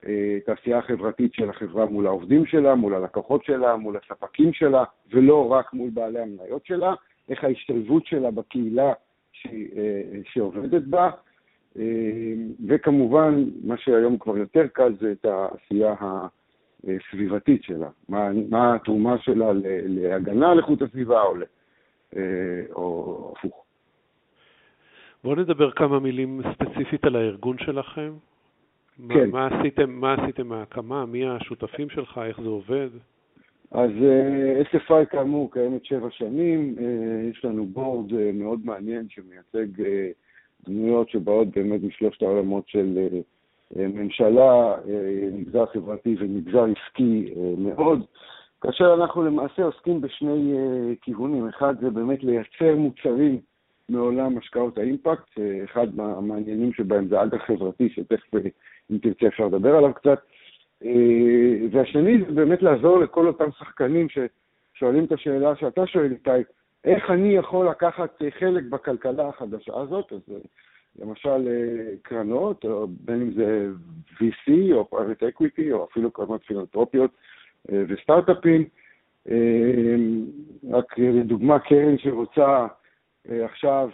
את 0.00 0.48
העשייה 0.48 0.78
החברתית 0.78 1.34
של 1.34 1.50
החברה 1.50 1.86
מול 1.86 2.06
העובדים 2.06 2.46
שלה, 2.46 2.74
מול 2.74 2.94
הלקוחות 2.94 3.44
שלה, 3.44 3.76
מול 3.76 3.96
הספקים 3.96 4.52
שלה, 4.52 4.84
ולא 5.12 5.52
רק 5.52 5.72
מול 5.72 5.90
בעלי 5.90 6.20
המניות 6.20 6.66
שלה, 6.66 6.94
איך 7.28 7.44
ההשתלבות 7.44 8.06
שלה 8.06 8.30
בקהילה 8.30 8.92
שעובדת 10.24 10.82
בה, 10.82 11.10
וכמובן, 12.68 13.44
מה 13.64 13.76
שהיום 13.78 14.18
כבר 14.18 14.38
יותר 14.38 14.66
קל 14.66 14.94
זה 15.00 15.12
את 15.12 15.24
העשייה 15.24 15.94
סביבתית 17.10 17.64
שלה, 17.64 17.88
מה, 18.08 18.28
מה 18.50 18.74
התרומה 18.74 19.18
שלה 19.18 19.46
להגנה 19.84 20.50
על 20.50 20.58
איכות 20.58 20.82
הסביבה 20.82 21.22
או, 21.22 21.34
אה, 22.16 22.22
או 22.72 23.32
הפוך. 23.36 23.64
בואו 25.24 25.34
נדבר 25.34 25.70
כמה 25.70 26.00
מילים 26.00 26.40
ספציפית 26.52 27.04
על 27.04 27.16
הארגון 27.16 27.58
שלכם. 27.58 28.12
כן. 29.08 29.30
מה, 29.30 29.46
מה 29.46 29.46
עשיתם, 29.46 29.90
מה 29.90 30.14
עשיתם 30.14 30.48
מההקמה? 30.48 31.06
מי 31.06 31.28
השותפים 31.28 31.90
שלך? 31.90 32.20
איך 32.24 32.40
זה 32.40 32.48
עובד? 32.48 32.88
אז 33.70 33.90
SFI 34.72 35.04
כאמור 35.10 35.52
קיימת 35.52 35.84
שבע 35.84 36.10
שנים, 36.10 36.74
יש 37.30 37.44
לנו 37.44 37.66
בורד 37.66 38.12
מאוד 38.34 38.60
מעניין 38.64 39.06
שמייצג 39.08 39.82
דמויות 40.68 41.10
שבאות 41.10 41.48
באמת 41.48 41.82
משלושת 41.82 42.22
העולמות 42.22 42.68
של 42.68 43.08
ממשלה, 43.76 44.74
מגזר 45.32 45.66
חברתי 45.66 46.16
ומגזר 46.18 46.64
עסקי 46.64 47.34
מאוד. 47.58 48.04
כאשר 48.60 48.94
אנחנו 48.94 49.22
למעשה 49.22 49.64
עוסקים 49.64 50.00
בשני 50.00 50.54
כיוונים. 51.02 51.48
אחד 51.48 51.74
זה 51.80 51.90
באמת 51.90 52.24
לייצר 52.24 52.76
מוצרים 52.76 53.38
מעולם 53.88 54.38
השקעות 54.38 54.78
האימפקט, 54.78 55.38
אחד 55.64 55.96
מהמעניינים 55.96 56.72
שבהם 56.72 57.08
זה 57.08 57.22
אג"ח 57.22 57.44
חברתי, 57.46 57.88
שתכף, 57.88 58.34
אם 58.90 58.98
תרצה, 58.98 59.26
אפשר 59.26 59.46
לדבר 59.46 59.76
עליו 59.76 59.94
קצת. 59.94 60.18
Uh, 60.84 60.86
והשני 61.70 62.18
זה 62.18 62.34
באמת 62.34 62.62
לעזור 62.62 62.98
לכל 62.98 63.26
אותם 63.26 63.50
שחקנים 63.58 64.06
ששואלים 64.08 65.04
את 65.04 65.12
השאלה 65.12 65.56
שאתה 65.56 65.86
שואל, 65.86 66.10
איתי, 66.10 66.30
איך 66.84 67.10
אני 67.10 67.28
יכול 67.28 67.68
לקחת 67.68 68.22
חלק 68.38 68.64
בכלכלה 68.64 69.28
החדשה 69.28 69.72
הזאת? 69.80 70.12
אז 70.12 70.20
למשל 70.98 71.48
קרנות, 72.02 72.64
או 72.64 72.86
בין 73.00 73.22
אם 73.22 73.30
זה 73.32 73.68
VC 74.18 74.72
או 74.72 74.88
private 74.92 75.22
equity, 75.22 75.72
או 75.72 75.84
אפילו 75.84 76.10
קרנות 76.10 76.42
פילנטרופיות, 76.44 77.10
אה, 77.72 77.82
וסטארט-אפים. 77.88 78.64
אה, 79.30 79.36
רק 80.70 80.98
לדוגמה, 80.98 81.58
קרן 81.58 81.98
שרוצה 81.98 82.66
אה, 83.30 83.44
עכשיו 83.44 83.88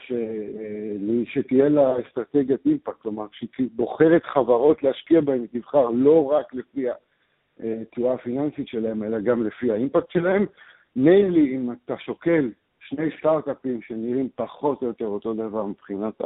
שתהיה 1.24 1.68
לה 1.68 1.96
אסטרטגיית 2.00 2.66
אימפקט, 2.66 3.00
כלומר, 3.00 3.28
כשהיא 3.28 3.68
בוחרת 3.72 4.24
חברות 4.24 4.82
להשקיע 4.82 5.20
בהן, 5.20 5.40
היא 5.40 5.60
תבחר 5.60 5.90
לא 5.90 6.32
רק 6.32 6.54
לפי 6.54 6.86
התשואה 7.60 8.14
הפיננסית 8.14 8.68
שלהם, 8.68 9.02
אלא 9.02 9.20
גם 9.20 9.46
לפי 9.46 9.70
האימפקט 9.70 10.10
שלהם. 10.10 10.46
namely, 10.96 11.56
אם 11.56 11.72
אתה 11.72 11.98
שוקל 11.98 12.50
שני 12.80 13.10
סטארט-אפים 13.18 13.82
שנראים 13.82 14.28
פחות 14.34 14.82
או 14.82 14.86
יותר 14.86 15.06
אותו 15.06 15.34
דבר 15.34 15.66
מבחינת 15.66 16.20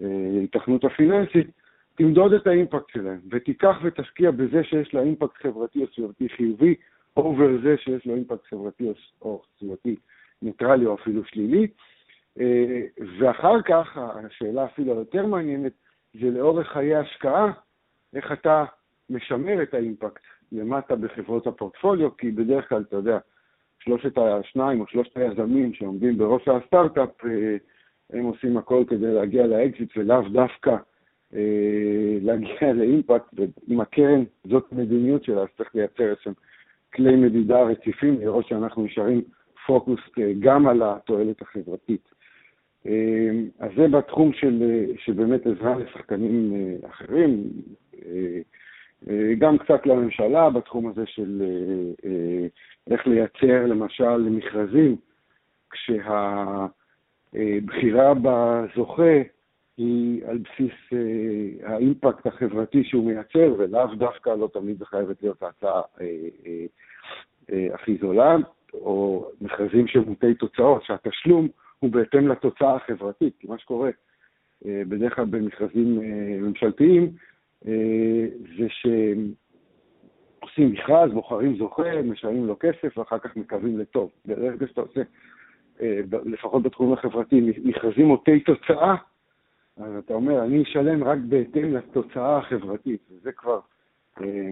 ההיתכנות 0.00 0.84
הפיננסית, 0.84 1.46
תמדוד 1.94 2.32
את 2.32 2.46
האימפקט 2.46 2.90
שלהם, 2.90 3.20
ותיקח 3.30 3.76
ותשקיע 3.82 4.30
בזה 4.30 4.64
שיש 4.64 4.94
לה 4.94 5.02
אימפקט 5.02 5.36
חברתי 5.36 5.82
או 5.82 5.86
סביבתי 5.94 6.28
חיובי, 6.28 6.74
over 7.16 7.48
זה 7.62 7.76
שיש 7.78 8.06
לו 8.06 8.14
אימפקט 8.14 8.46
חברתי 8.46 8.84
או 9.22 9.42
סביבתי 9.58 9.96
ניטרלי 10.42 10.86
או 10.86 10.94
אפילו 10.94 11.24
שלילי. 11.24 11.66
אה, 12.40 12.80
ואחר 13.18 13.62
כך, 13.62 13.98
השאלה 13.98 14.64
אפילו 14.64 14.92
היותר 14.92 15.26
מעניינת, 15.26 15.72
זה 16.20 16.30
לאורך 16.30 16.68
חיי 16.68 16.96
השקעה, 16.96 17.52
איך 18.14 18.32
אתה 18.32 18.64
משמר 19.10 19.62
את 19.62 19.74
האימפקט 19.74 20.22
למטה 20.52 20.96
בחברות 20.96 21.46
הפורטפוליו, 21.46 22.16
כי 22.16 22.30
בדרך 22.30 22.68
כלל, 22.68 22.82
אתה 22.82 22.96
יודע, 22.96 23.18
שלושת 23.78 24.18
השניים 24.18 24.80
או 24.80 24.86
שלושת 24.86 25.16
היזמים 25.16 25.74
שעומדים 25.74 26.18
בראש 26.18 26.48
הסטארט-אפ, 26.48 27.24
אה, 27.24 27.56
הם 28.10 28.24
עושים 28.24 28.56
הכל 28.56 28.84
כדי 28.88 29.14
להגיע 29.14 29.46
לאקזיט 29.46 29.96
ולאו 29.96 30.28
דווקא 30.28 30.76
אה, 31.34 32.18
להגיע 32.22 32.72
לאימפקט, 32.72 33.26
ואם 33.32 33.80
הקרן 33.80 34.24
זאת 34.44 34.72
מדיניות 34.72 35.24
שלה, 35.24 35.42
אז 35.42 35.48
צריך 35.56 35.74
לייצר 35.74 36.10
איזשהם 36.10 36.34
כלי 36.94 37.16
מדידה 37.16 37.62
רציפים, 37.62 38.20
לראות 38.20 38.46
שאנחנו 38.46 38.84
נשארים 38.84 39.22
פוקוס 39.66 40.00
גם 40.40 40.68
על 40.68 40.82
התועלת 40.82 41.42
החברתית. 41.42 42.08
אה, 42.86 43.30
אז 43.58 43.70
זה 43.76 43.88
בתחום 43.88 44.32
של, 44.32 44.84
שבאמת 44.96 45.46
עזרה 45.46 45.76
לשחקנים 45.78 46.52
אחרים, 46.90 47.44
גם 49.38 49.58
קצת 49.58 49.86
לממשלה 49.86 50.50
בתחום 50.50 50.88
הזה 50.88 51.02
של 51.06 51.42
איך 52.90 53.06
לייצר 53.06 53.66
למשל 53.66 54.18
מכרזים, 54.18 54.96
כשהבחירה 55.70 56.72
בזוכה 58.22 59.22
היא 59.78 60.26
על 60.26 60.38
בסיס 60.38 60.72
אה, 60.92 61.74
האימפקט 61.74 62.26
החברתי 62.26 62.84
שהוא 62.84 63.06
מייצר, 63.06 63.54
ולאו 63.58 63.94
דווקא 63.94 64.30
לא 64.30 64.48
תמיד 64.52 64.78
זה 64.78 64.86
חייבת 64.86 65.22
להיות 65.22 65.42
ההצעה 65.42 65.82
אה, 66.00 66.06
אה, 66.46 66.66
אה, 67.52 67.74
הכי 67.74 67.96
זולה, 68.00 68.36
או 68.74 69.28
מכרזים 69.40 69.86
של 69.86 70.00
מוטי 70.00 70.34
תוצאות, 70.34 70.84
שהתשלום 70.84 71.48
הוא 71.78 71.90
בהתאם 71.90 72.28
לתוצאה 72.28 72.74
החברתית, 72.74 73.34
כי 73.38 73.46
מה 73.46 73.58
שקורה 73.58 73.90
אה, 74.66 74.82
בדרך 74.88 75.16
כלל 75.16 75.24
במכרזים 75.24 76.00
אה, 76.02 76.36
ממשלתיים, 76.40 77.12
אה, 77.66 78.26
זה 78.58 78.66
שעושים 80.40 80.72
מכרז, 80.72 81.12
בוחרים 81.12 81.56
זוכה, 81.56 82.02
משלמים 82.02 82.46
לו 82.46 82.56
כסף, 82.60 82.98
ואחר 82.98 83.18
כך 83.18 83.36
מקווים 83.36 83.78
לטוב. 83.78 84.10
ברגע 84.24 84.66
שאתה 84.66 84.80
עושה, 84.80 85.02
לפחות 86.24 86.62
בתחום 86.62 86.92
החברתי, 86.92 87.52
מכרזים 87.64 88.06
מוטי 88.06 88.40
תוצאה, 88.40 88.94
אז 89.76 89.96
אתה 89.98 90.14
אומר, 90.14 90.44
אני 90.44 90.62
אשלם 90.62 91.04
רק 91.04 91.18
בהתאם 91.28 91.74
לתוצאה 91.74 92.38
החברתית, 92.38 93.00
וזה 93.10 93.32
כבר 93.32 93.60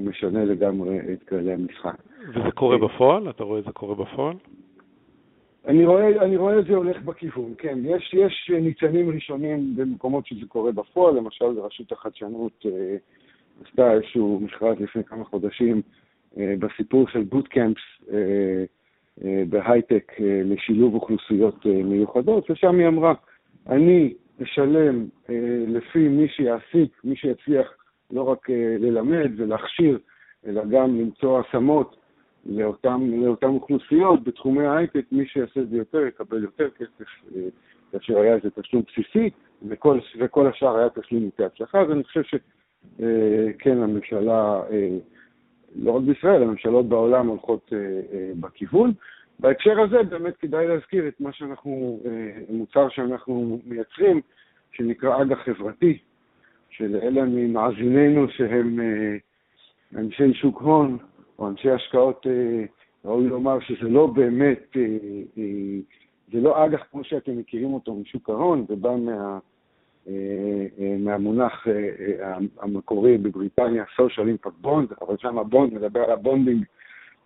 משנה 0.01 0.45
לגמרי 0.45 0.99
את 1.13 1.23
כללי 1.23 1.53
המשחק. 1.53 1.97
וזה 2.29 2.51
קורה 2.55 2.79
בפועל? 2.79 3.31
אתה 3.31 3.45
רואה 3.45 3.59
את 3.59 3.65
זה 3.65 3.73
קורה 3.73 3.95
בפועל? 3.95 4.37
אני 5.67 5.87
רואה, 5.87 6.09
אני 6.25 6.37
רואה 6.37 6.63
זה 6.63 6.75
הולך 6.75 7.03
בכיוון, 7.03 7.55
כן. 7.59 7.79
יש, 7.83 8.15
יש 8.15 8.51
ניצנים 8.61 9.11
ראשונים 9.11 9.77
במקומות 9.77 10.27
שזה 10.27 10.47
קורה 10.47 10.73
בפועל, 10.73 11.15
למשל 11.15 11.45
רשות 11.45 11.93
החדשנות 11.93 12.67
אה, 12.67 12.97
עשתה 13.65 13.93
איזשהו 13.93 14.41
מכרז 14.43 14.77
לפני 14.81 15.05
כמה 15.05 15.25
חודשים 15.25 15.83
אה, 16.39 16.55
בסיפור 16.59 17.09
של 17.09 17.23
בוטקאמפס 17.23 17.81
אה, 18.13 18.65
אה, 19.25 19.43
בהייטק 19.49 20.13
אה, 20.21 20.41
לשילוב 20.45 20.95
אוכלוסיות 20.95 21.67
אה, 21.67 21.83
מיוחדות, 21.83 22.51
ושם 22.51 22.79
היא 22.79 22.89
אמרה, 22.89 23.15
אני 23.67 24.15
לשלם 24.41 25.07
אה, 25.31 25.65
לפי 25.67 26.09
מי 26.09 26.29
שיעסיק, 26.29 27.01
מי 27.05 27.17
שיצליח 27.17 27.67
לא 28.11 28.23
רק 28.23 28.51
אה, 28.51 28.77
ללמד 28.79 29.31
ולהכשיר, 29.37 29.99
אלא 30.47 30.65
גם 30.65 31.01
למצוא 31.01 31.41
השמות 31.41 31.97
לאותן, 32.49 33.01
לאותן 33.01 33.47
אוכלוסיות 33.47 34.25
בתחומי 34.25 34.67
ההייטק, 34.67 35.05
מי 35.13 35.27
שיעשה 35.27 35.61
את 35.61 35.69
זה 35.69 35.77
יותר 35.77 36.07
יקבל 36.07 36.43
יותר 36.43 36.69
כסף, 36.71 37.11
אה, 37.37 37.41
כאשר 37.93 38.19
היה 38.19 38.35
איזה 38.35 38.51
תשלום 38.51 38.83
בסיסי, 38.87 39.31
וכל, 39.69 39.99
וכל 40.19 40.47
השאר 40.47 40.77
היה 40.77 40.89
תשלום 40.89 41.25
יותר 41.25 41.45
הצלחה, 41.45 41.81
אז 41.81 41.91
אני 41.91 42.05
חושב 42.05 42.23
שכן, 42.23 43.79
הממשלה, 43.83 44.63
לא 45.77 45.91
רק 45.91 46.03
בישראל, 46.03 46.43
הממשלות 46.43 46.89
בעולם 46.89 47.27
הולכות 47.27 47.73
בכיוון. 48.41 48.93
בהקשר 49.41 49.81
הזה 49.81 50.03
באמת 50.03 50.37
כדאי 50.37 50.67
להזכיר 50.67 51.09
את 51.09 51.21
מה 51.21 51.33
שאנחנו, 51.33 52.01
אה, 52.07 52.11
מוצר 52.49 52.89
שאנחנו 52.89 53.61
מייצרים, 53.67 54.21
שנקרא 54.73 55.23
אג"ח 55.23 55.39
חברתי, 55.39 55.99
שלאלה 56.71 57.25
ממאזיננו 57.25 58.29
שהם 58.29 58.81
אה, 58.81 59.17
אנשי 60.01 60.35
שוק 60.35 60.61
הון 60.61 60.99
או 61.39 61.49
אנשי 61.49 61.71
השקעות, 61.71 62.27
אה, 62.27 62.65
ראוי 63.05 63.29
לומר 63.29 63.61
שזה 63.61 63.89
לא 63.89 64.07
באמת, 64.07 64.77
זה 66.33 66.41
לא 66.41 66.65
אג"ח 66.65 66.85
כמו 66.91 67.05
שאתם 67.05 67.39
מכירים 67.39 67.75
אותו 67.75 67.95
משוק 67.95 68.31
ההון, 68.31 68.65
זה 68.69 68.77
בא 68.77 68.97
מה, 68.97 69.39
מהמונח 70.99 71.67
המקורי 72.61 73.19
בבריטניה, 73.19 73.85
social 73.85 74.47
impact 74.47 74.67
bond, 74.67 74.95
אבל 75.07 75.17
שם 75.19 75.39
ה 75.39 75.46
bond 75.46 75.75
מדבר 75.75 76.01
על 76.01 76.11
ה 76.11 76.17
bonding 76.17 76.65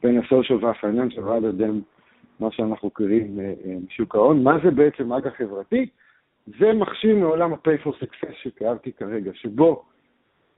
בין 0.02 0.18
ה-social 0.18 0.64
וה-financial, 0.64 1.18
rather 1.18 1.60
than 1.60 2.00
מה 2.40 2.50
שאנחנו 2.50 2.90
קוראים 2.90 3.40
אה, 3.40 3.44
אה, 3.64 3.76
משוק 3.86 4.14
ההון. 4.14 4.42
מה 4.42 4.58
זה 4.64 4.70
בעצם 4.70 5.12
אג"ח 5.12 5.34
חברתי? 5.36 5.86
זה 6.46 6.72
מכשיר 6.72 7.16
מעולם 7.16 7.52
ה-pay 7.52 7.86
for 7.86 7.90
success 7.90 8.32
שתיארתי 8.42 8.92
כרגע, 8.92 9.30
שבו 9.34 9.84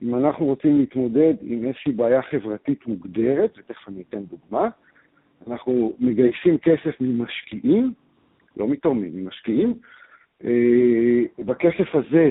אם 0.03 0.15
אנחנו 0.15 0.45
רוצים 0.45 0.79
להתמודד 0.79 1.33
עם 1.41 1.65
איזושהי 1.65 1.91
בעיה 1.91 2.21
חברתית 2.21 2.87
מוגדרת, 2.87 3.53
ותכף 3.57 3.87
אני 3.87 4.03
אתן 4.09 4.23
דוגמה, 4.23 4.69
אנחנו 5.47 5.93
מגייסים 5.99 6.57
כסף 6.57 7.01
ממשקיעים, 7.01 7.93
לא 8.57 8.67
מתורמים, 8.67 9.11
ממשקיעים. 9.15 9.73
אה, 10.43 11.21
בכסף 11.39 11.95
הזה 11.95 12.29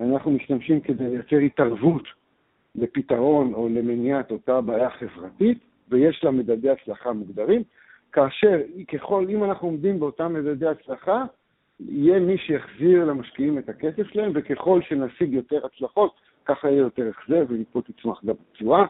אנחנו 0.00 0.30
משתמשים 0.30 0.80
כדי 0.80 1.08
לייצר 1.08 1.36
התערבות 1.36 2.04
לפתרון 2.74 3.54
או 3.54 3.68
למניעת 3.68 4.30
אותה 4.30 4.60
בעיה 4.60 4.90
חברתית, 4.90 5.58
ויש 5.88 6.24
לה 6.24 6.30
מדדי 6.30 6.70
הצלחה 6.70 7.12
מוגדרים. 7.12 7.62
כאשר 8.12 8.60
ככל, 8.92 9.26
אם 9.28 9.44
אנחנו 9.44 9.68
עומדים 9.68 10.00
באותם 10.00 10.32
מדדי 10.32 10.66
הצלחה, 10.66 11.24
יהיה 11.80 12.20
מי 12.20 12.38
שיחזיר 12.38 13.04
למשקיעים 13.04 13.58
את 13.58 13.68
הכסף 13.68 14.06
שלהם, 14.12 14.32
וככל 14.34 14.80
שנשיג 14.82 15.32
יותר 15.32 15.66
הצלחות, 15.66 16.14
ככה 16.44 16.70
יהיה 16.70 16.78
יותר 16.78 17.08
החזר 17.08 17.44
ומפה 17.48 17.82
תצמח 17.82 18.24
גם 18.24 18.34
תשואה. 18.52 18.84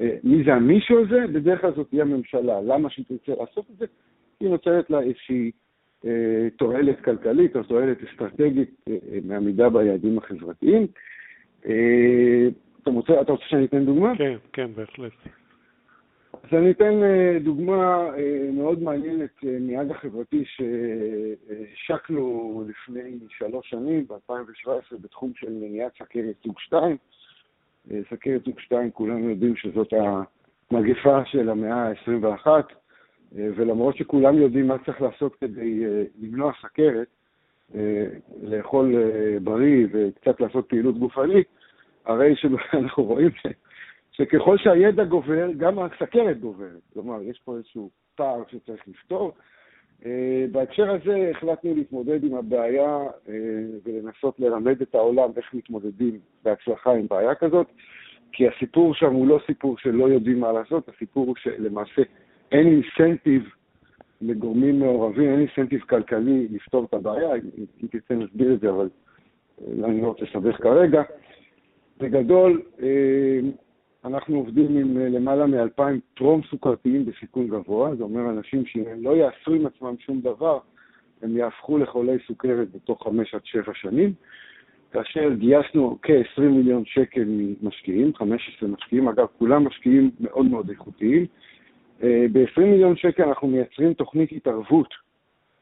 אה, 0.00 0.16
מי 0.24 0.44
זה 0.44 0.54
המישהו 0.54 1.04
הזה? 1.04 1.26
בדרך 1.32 1.60
כלל 1.60 1.72
זאת 1.76 1.88
תהיה 1.90 2.02
הממשלה. 2.02 2.60
למה 2.60 2.90
שהיא 2.90 3.04
תרצה 3.08 3.40
לעשות 3.40 3.64
את 3.70 3.76
זה? 3.78 3.86
היא 4.40 4.48
נוצרת 4.48 4.90
לה 4.90 5.00
איזושהי 5.00 5.50
אה, 6.04 6.48
תועלת 6.56 7.04
כלכלית 7.04 7.56
או 7.56 7.62
תועלת 7.62 7.98
אסטרטגית 8.02 8.70
אה, 8.88 8.96
מעמידה 9.24 9.68
ביעדים 9.68 10.18
החברתיים. 10.18 10.86
אתה 12.82 12.90
רוצה, 12.90 13.20
אתה 13.20 13.32
רוצה 13.32 13.44
שאני 13.48 13.64
אתן 13.64 13.84
דוגמה? 13.84 14.12
כן, 14.18 14.36
כן, 14.52 14.70
בהחלט. 14.76 15.12
אז 16.42 16.58
אני 16.58 16.70
אתן 16.70 17.02
אה, 17.02 17.38
דוגמה 17.40 18.08
אה, 18.16 18.50
מאוד 18.52 18.82
מעניינת 18.82 19.30
אה, 19.46 19.56
מאג"ח 19.60 19.96
חברתי 19.96 20.44
שהשקנו 20.44 22.64
לפני 22.68 23.18
שלוש 23.28 23.70
שנים, 23.70 24.06
ב-2017, 24.06 24.96
בתחום 25.00 25.32
של 25.36 25.52
מניעת 25.52 25.92
סכרת 26.02 26.34
סוג 26.42 26.58
2. 26.58 26.96
סכרת 28.10 28.44
סוג 28.44 28.60
2, 28.60 28.90
כולנו 28.90 29.30
יודעים 29.30 29.56
שזאת 29.56 29.92
המגפה 30.70 31.24
של 31.24 31.48
המאה 31.48 31.88
ה-21, 31.88 32.46
ולמרות 33.32 33.96
שכולם 33.96 34.38
יודעים 34.38 34.68
מה 34.68 34.76
צריך 34.86 35.02
לעשות 35.02 35.36
כדי 35.36 35.84
למנוע 36.20 36.52
סכרת, 36.62 37.06
לאכול 38.42 38.94
בריא 39.42 39.86
וקצת 39.92 40.40
לעשות 40.40 40.68
פעילות 40.68 40.98
גופנית, 40.98 41.46
הרי 42.04 42.36
שאנחנו 42.36 43.04
רואים 43.10 43.30
שככל 44.18 44.58
שהידע 44.58 45.04
גובר, 45.04 45.48
גם 45.56 45.78
הסכרת 45.78 46.40
גוברת. 46.40 46.80
כלומר, 46.92 47.22
יש 47.22 47.40
פה 47.44 47.56
איזשהו 47.56 47.90
פער 48.16 48.42
שצריך 48.48 48.88
לפתור. 48.88 49.32
Uh, 50.02 50.04
בהקשר 50.52 50.90
הזה 50.90 51.30
החלטנו 51.30 51.74
להתמודד 51.74 52.24
עם 52.24 52.34
הבעיה 52.34 52.98
uh, 52.98 53.30
ולנסות 53.84 54.40
ללמד 54.40 54.82
את 54.82 54.94
העולם 54.94 55.30
איך 55.36 55.54
מתמודדים 55.54 56.18
בהצלחה 56.44 56.92
עם 56.92 57.06
בעיה 57.10 57.34
כזאת, 57.34 57.66
כי 58.32 58.48
הסיפור 58.48 58.94
שם 58.94 59.12
הוא 59.12 59.26
לא 59.26 59.40
סיפור 59.46 59.78
שלא 59.78 60.04
יודעים 60.04 60.40
מה 60.40 60.52
לעשות, 60.52 60.88
הסיפור 60.88 61.26
הוא 61.26 61.34
שלמעשה 61.38 62.02
אין 62.52 62.66
אינסנטיב 62.66 63.42
לגורמים 64.20 64.80
מעורבים, 64.80 65.30
אין 65.30 65.40
אינסנטיב 65.40 65.80
כלכלי 65.80 66.48
לפתור 66.50 66.84
את 66.84 66.94
הבעיה, 66.94 67.34
אם 67.82 67.86
תרצה 67.90 68.14
נסביר 68.14 68.54
את 68.54 68.60
זה, 68.60 68.70
אבל 68.70 68.88
uh, 68.88 69.84
אני 69.84 70.00
לא 70.00 70.06
רוצה 70.06 70.24
לסבך 70.24 70.62
כרגע. 70.62 71.02
בגדול, 72.00 72.62
אנחנו 74.04 74.36
עובדים 74.36 74.76
עם 74.76 74.98
אה, 74.98 75.08
למעלה 75.08 75.46
מ-2,000 75.46 75.82
טרום 76.14 76.40
סוכרתיים 76.50 77.06
בסיכון 77.06 77.48
גבוה, 77.48 77.94
זה 77.94 78.02
אומר 78.02 78.30
אנשים 78.30 78.66
שאם 78.66 78.84
הם 78.92 79.02
לא 79.02 79.16
יעשו 79.16 79.54
עם 79.54 79.66
עצמם 79.66 79.94
שום 79.98 80.20
דבר, 80.20 80.58
הם 81.22 81.36
יהפכו 81.36 81.78
לחולי 81.78 82.16
סוכרת 82.26 82.72
בתוך 82.72 83.04
5 83.04 83.34
עד 83.34 83.40
7 83.44 83.72
שנים, 83.74 84.12
כאשר 84.92 85.32
גייסנו 85.32 85.98
כ-20 86.02 86.40
מיליון 86.40 86.84
שקל 86.84 87.24
ממשקיעים, 87.26 88.14
15 88.14 88.68
משקיעים, 88.68 89.08
אגב, 89.08 89.26
כולם 89.38 89.66
משקיעים 89.66 90.10
מאוד 90.20 90.46
מאוד 90.46 90.70
איכותיים. 90.70 91.26
אה, 92.02 92.26
ב-20 92.32 92.60
מיליון 92.60 92.96
שקל 92.96 93.22
אנחנו 93.22 93.48
מייצרים 93.48 93.94
תוכנית 93.94 94.32
התערבות 94.32 94.94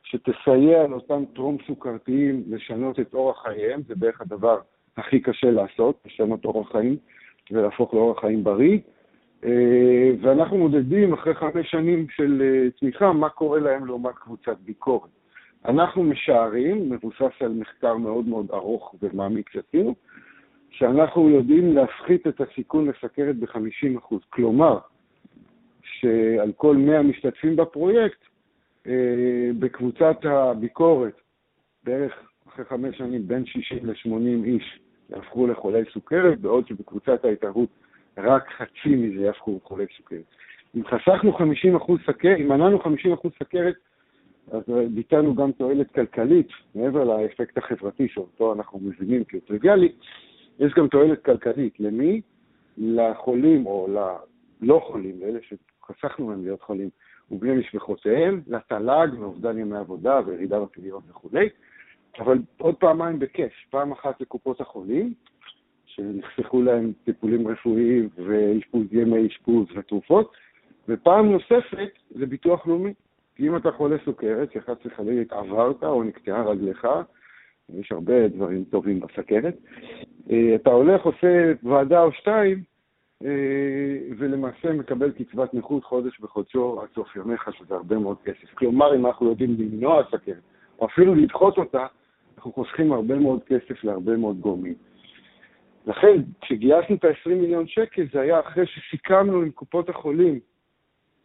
שתסייע 0.03 0.87
לאותם 0.87 1.25
טרום 1.35 1.57
סוכרתיים 1.67 2.43
לשנות 2.49 3.01
את 3.01 3.15
אורח 3.15 3.43
חייהם, 3.43 3.81
זה 3.89 3.95
בערך 3.95 4.21
הדבר 4.21 4.59
הכי 4.97 5.21
קשה 5.21 5.51
לעשות, 5.51 6.01
לשנות 6.07 6.45
אורח 6.45 6.73
חיים. 6.73 6.97
ולהפוך 7.51 7.95
לאורח 7.95 8.21
חיים 8.21 8.45
בריא. 8.45 8.79
אה, 9.45 10.11
ואנחנו 10.21 10.57
מודדים 10.57 11.13
אחרי 11.13 11.35
חמש 11.35 11.71
שנים 11.71 12.07
של 12.09 12.43
אה, 12.43 12.71
צמיחה, 12.81 13.13
מה 13.13 13.29
קורה 13.29 13.61
להם 13.61 13.87
לעומת 13.87 14.15
קבוצת 14.15 14.57
ביקורת. 14.65 15.11
אנחנו 15.65 16.03
משערים, 16.03 16.91
מבוסס 16.91 17.33
על 17.41 17.53
מחקר 17.53 17.97
מאוד 17.97 18.29
מאוד 18.29 18.51
ארוך 18.51 18.95
ומעמיק 19.03 19.51
שעשינו, 19.51 19.95
שאנחנו 20.71 21.31
יודעים 21.31 21.75
להפחית 21.75 22.27
את 22.27 22.41
הסיכון 22.41 22.89
לסכרת 22.89 23.37
ב-50%. 23.37 24.15
כלומר, 24.31 24.79
שעל 25.83 26.53
כל 26.57 26.77
100 26.77 27.03
משתתפים 27.03 27.57
בפרויקט, 27.57 28.21
אה, 28.87 28.93
בקבוצת 29.59 30.17
הביקורת, 30.25 31.21
בערך 31.85 32.13
אחרי 32.49 32.65
חמש 32.65 32.99
שנים, 32.99 33.29
בין 33.29 33.47
60 33.47 33.87
ל-80 33.87 34.45
איש 34.45 34.81
יהפכו 35.11 35.47
לחולי 35.47 35.83
סוכרת, 35.93 36.41
בעוד 36.41 36.67
שבקבוצת 36.69 37.25
ההתערבות 37.25 37.69
רק 38.19 38.49
חצי 38.57 38.97
מזה 38.97 39.25
יהפכו 39.25 39.59
לחולי 39.65 39.85
סוכרת. 39.97 40.25
אם 40.77 40.83
חסכנו 40.85 41.39
50% 41.39 41.43
סכרת, 42.07 42.39
אם 42.41 42.49
מנענו 42.49 42.79
50% 42.79 42.87
סכרת, 43.39 43.75
אז 44.53 44.63
ביטלנו 44.95 45.35
גם 45.35 45.53
תועלת 45.53 45.91
כלכלית, 45.91 46.49
מעבר 46.75 47.05
לאפקט 47.05 47.59
החברתי 47.59 48.09
שאותו 48.09 48.53
אנחנו 48.53 48.79
מבינים 48.79 49.25
כטריוויאלי, 49.25 49.93
יש 50.59 50.73
גם 50.75 50.89
תועלת 50.89 51.25
כלכלית. 51.25 51.81
למי? 51.81 52.21
לחולים 52.79 53.67
או 53.67 53.89
ללא 53.89 54.81
חולים, 54.87 55.21
לאלה 55.21 55.39
שחסכנו 55.43 56.27
מהם 56.27 56.45
להיות 56.45 56.63
חולים, 56.63 56.89
ובני 57.31 57.57
משפחותיהם, 57.57 58.41
לתל"ג 58.47 59.09
מאובדן 59.19 59.59
ימי 59.59 59.77
עבודה 59.77 60.21
וירידה 60.27 60.61
בפדיון 60.61 61.03
וכולי. 61.11 61.49
אבל 62.19 62.39
עוד 62.59 62.75
פעמיים 62.75 63.19
בכיף, 63.19 63.53
פעם 63.71 63.93
אחת 63.93 64.21
לקופות 64.21 64.61
החולים, 64.61 65.15
שנחסכו 65.87 66.63
להם 66.63 66.93
טיפולים 67.05 67.49
רפואיים 67.49 68.09
ואשפוז 68.17 68.87
ימי 68.93 69.27
אשפוז 69.27 69.67
ותרופות, 69.75 70.33
ופעם 70.89 71.33
נוספת 71.33 71.91
זה 72.11 72.27
ביטוח 72.27 72.67
לאומי. 72.67 72.93
כי 73.37 73.49
אם 73.49 73.57
אתה 73.57 73.71
חולה 73.71 73.97
סוכרת, 74.05 74.53
שחס 74.53 74.77
וחלילה 74.85 75.23
התעברת 75.23 75.85
או 75.85 76.03
נקטעה 76.03 76.43
רגלך, 76.43 76.89
יש 77.75 77.93
הרבה 77.93 78.29
דברים 78.29 78.65
טובים 78.65 79.01
בסכרת, 79.01 79.57
אה, 80.31 80.55
אתה 80.55 80.71
הולך, 80.71 81.03
עושה 81.03 81.53
ועדה 81.63 82.03
או 82.03 82.13
שתיים, 82.13 82.63
אה, 83.25 83.99
ולמעשה 84.19 84.73
מקבל 84.73 85.11
קצבת 85.11 85.55
נכות 85.55 85.85
חודש 85.85 86.21
בחודשו 86.21 86.81
עד 86.83 86.89
סוף 86.95 87.17
ימיך, 87.17 87.49
שזה 87.59 87.75
הרבה 87.75 87.99
מאוד 87.99 88.17
כסף. 88.25 88.55
כלומר, 88.55 88.97
אם 88.97 89.07
אנחנו 89.07 89.31
יודעים 89.31 89.57
למנוע 89.59 90.03
סכרת, 90.11 90.43
או 90.79 90.87
אפילו 90.87 91.15
לדחות 91.15 91.59
אותה, 91.59 91.87
אנחנו 92.47 92.65
חוסכים 92.65 92.93
הרבה 92.93 93.19
מאוד 93.19 93.41
כסף 93.45 93.85
להרבה 93.85 94.17
מאוד 94.17 94.41
גורמים. 94.41 94.75
לכן, 95.87 96.23
כשגייסנו 96.41 96.97
את 96.97 97.05
ה-20 97.05 97.29
מיליון 97.29 97.67
שקל, 97.67 98.07
זה 98.13 98.21
היה 98.21 98.41
אחרי 98.41 98.65
שסיכמנו 98.67 99.41
עם 99.41 99.51
קופות 99.51 99.89
החולים, 99.89 100.41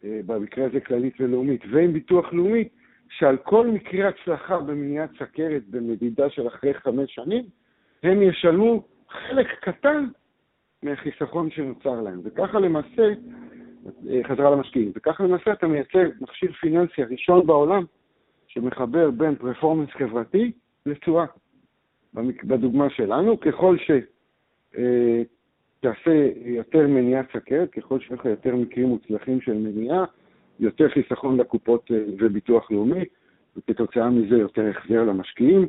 אה, 0.04 0.20
במקרה 0.26 0.66
הזה 0.66 0.80
כללית 0.80 1.14
ולאומית, 1.20 1.62
ועם 1.70 1.92
ביטוח 1.92 2.32
לאומי, 2.32 2.68
שעל 3.08 3.36
כל 3.36 3.66
מקרה 3.66 4.08
הצלחה 4.08 4.58
במניעת 4.58 5.10
סכרת 5.18 5.62
במדידה 5.70 6.30
של 6.30 6.46
אחרי 6.46 6.74
חמש 6.74 7.14
שנים, 7.14 7.44
הם 8.02 8.22
ישלמו 8.22 8.82
חלק 9.08 9.46
קטן 9.60 10.06
מהחיסכון 10.82 11.50
שנוצר 11.50 12.00
להם. 12.00 12.20
וככה 12.24 12.58
למעשה, 12.60 13.12
אה, 14.08 14.20
חזרה 14.28 14.50
למשקיעים, 14.50 14.92
וככה 14.96 15.24
למעשה 15.24 15.52
אתה 15.52 15.66
מייצר 15.66 16.02
מכשיר 16.20 16.52
פיננסי 16.52 17.02
הראשון 17.02 17.46
בעולם 17.46 17.84
שמחבר 18.46 19.10
בין 19.10 19.34
פרפורמנס 19.34 19.90
חברתי 19.90 20.52
לתשואה. 20.86 21.24
בדוגמה 22.44 22.90
שלנו, 22.90 23.40
ככל 23.40 23.76
שתעשה 23.78 26.10
אה, 26.10 26.30
יותר 26.44 26.86
מניעת 26.86 27.26
סכרת, 27.36 27.70
ככל 27.70 28.00
שיהיה 28.00 28.20
לך 28.20 28.24
יותר 28.24 28.56
מקרים 28.56 28.88
מוצלחים 28.88 29.40
של 29.40 29.54
מניעה, 29.54 30.04
יותר 30.60 30.88
חיסכון 30.88 31.40
לקופות 31.40 31.90
אה, 31.90 32.04
וביטוח 32.18 32.70
לאומי, 32.70 33.04
וכתוצאה 33.56 34.10
מזה 34.10 34.36
יותר 34.36 34.68
החזר 34.68 35.02
למשקיעים. 35.02 35.66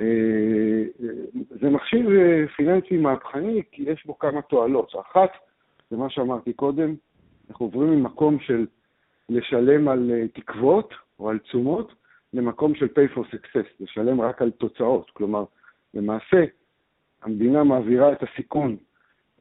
אה, 0.00 0.84
זה 1.60 1.70
מכשיר 1.70 2.10
פיננסי 2.56 2.96
מהפכני, 2.96 3.62
כי 3.72 3.82
יש 3.82 4.06
בו 4.06 4.18
כמה 4.18 4.42
תועלות. 4.42 4.92
אחת, 5.00 5.30
זה 5.90 5.96
מה 5.96 6.10
שאמרתי 6.10 6.52
קודם, 6.52 6.94
אנחנו 7.50 7.66
עוברים 7.66 7.90
ממקום 7.90 8.38
של 8.40 8.66
לשלם 9.28 9.88
על 9.88 10.10
תקוות 10.32 10.94
או 11.18 11.30
על 11.30 11.38
תשומות, 11.38 11.99
למקום 12.34 12.74
של 12.74 12.86
pay 12.86 13.16
for 13.16 13.20
success, 13.20 13.66
לשלם 13.80 14.20
רק 14.20 14.42
על 14.42 14.50
תוצאות. 14.50 15.10
כלומר, 15.10 15.44
למעשה, 15.94 16.44
המדינה 17.22 17.64
מעבירה 17.64 18.12
את 18.12 18.22
הסיכון 18.22 18.76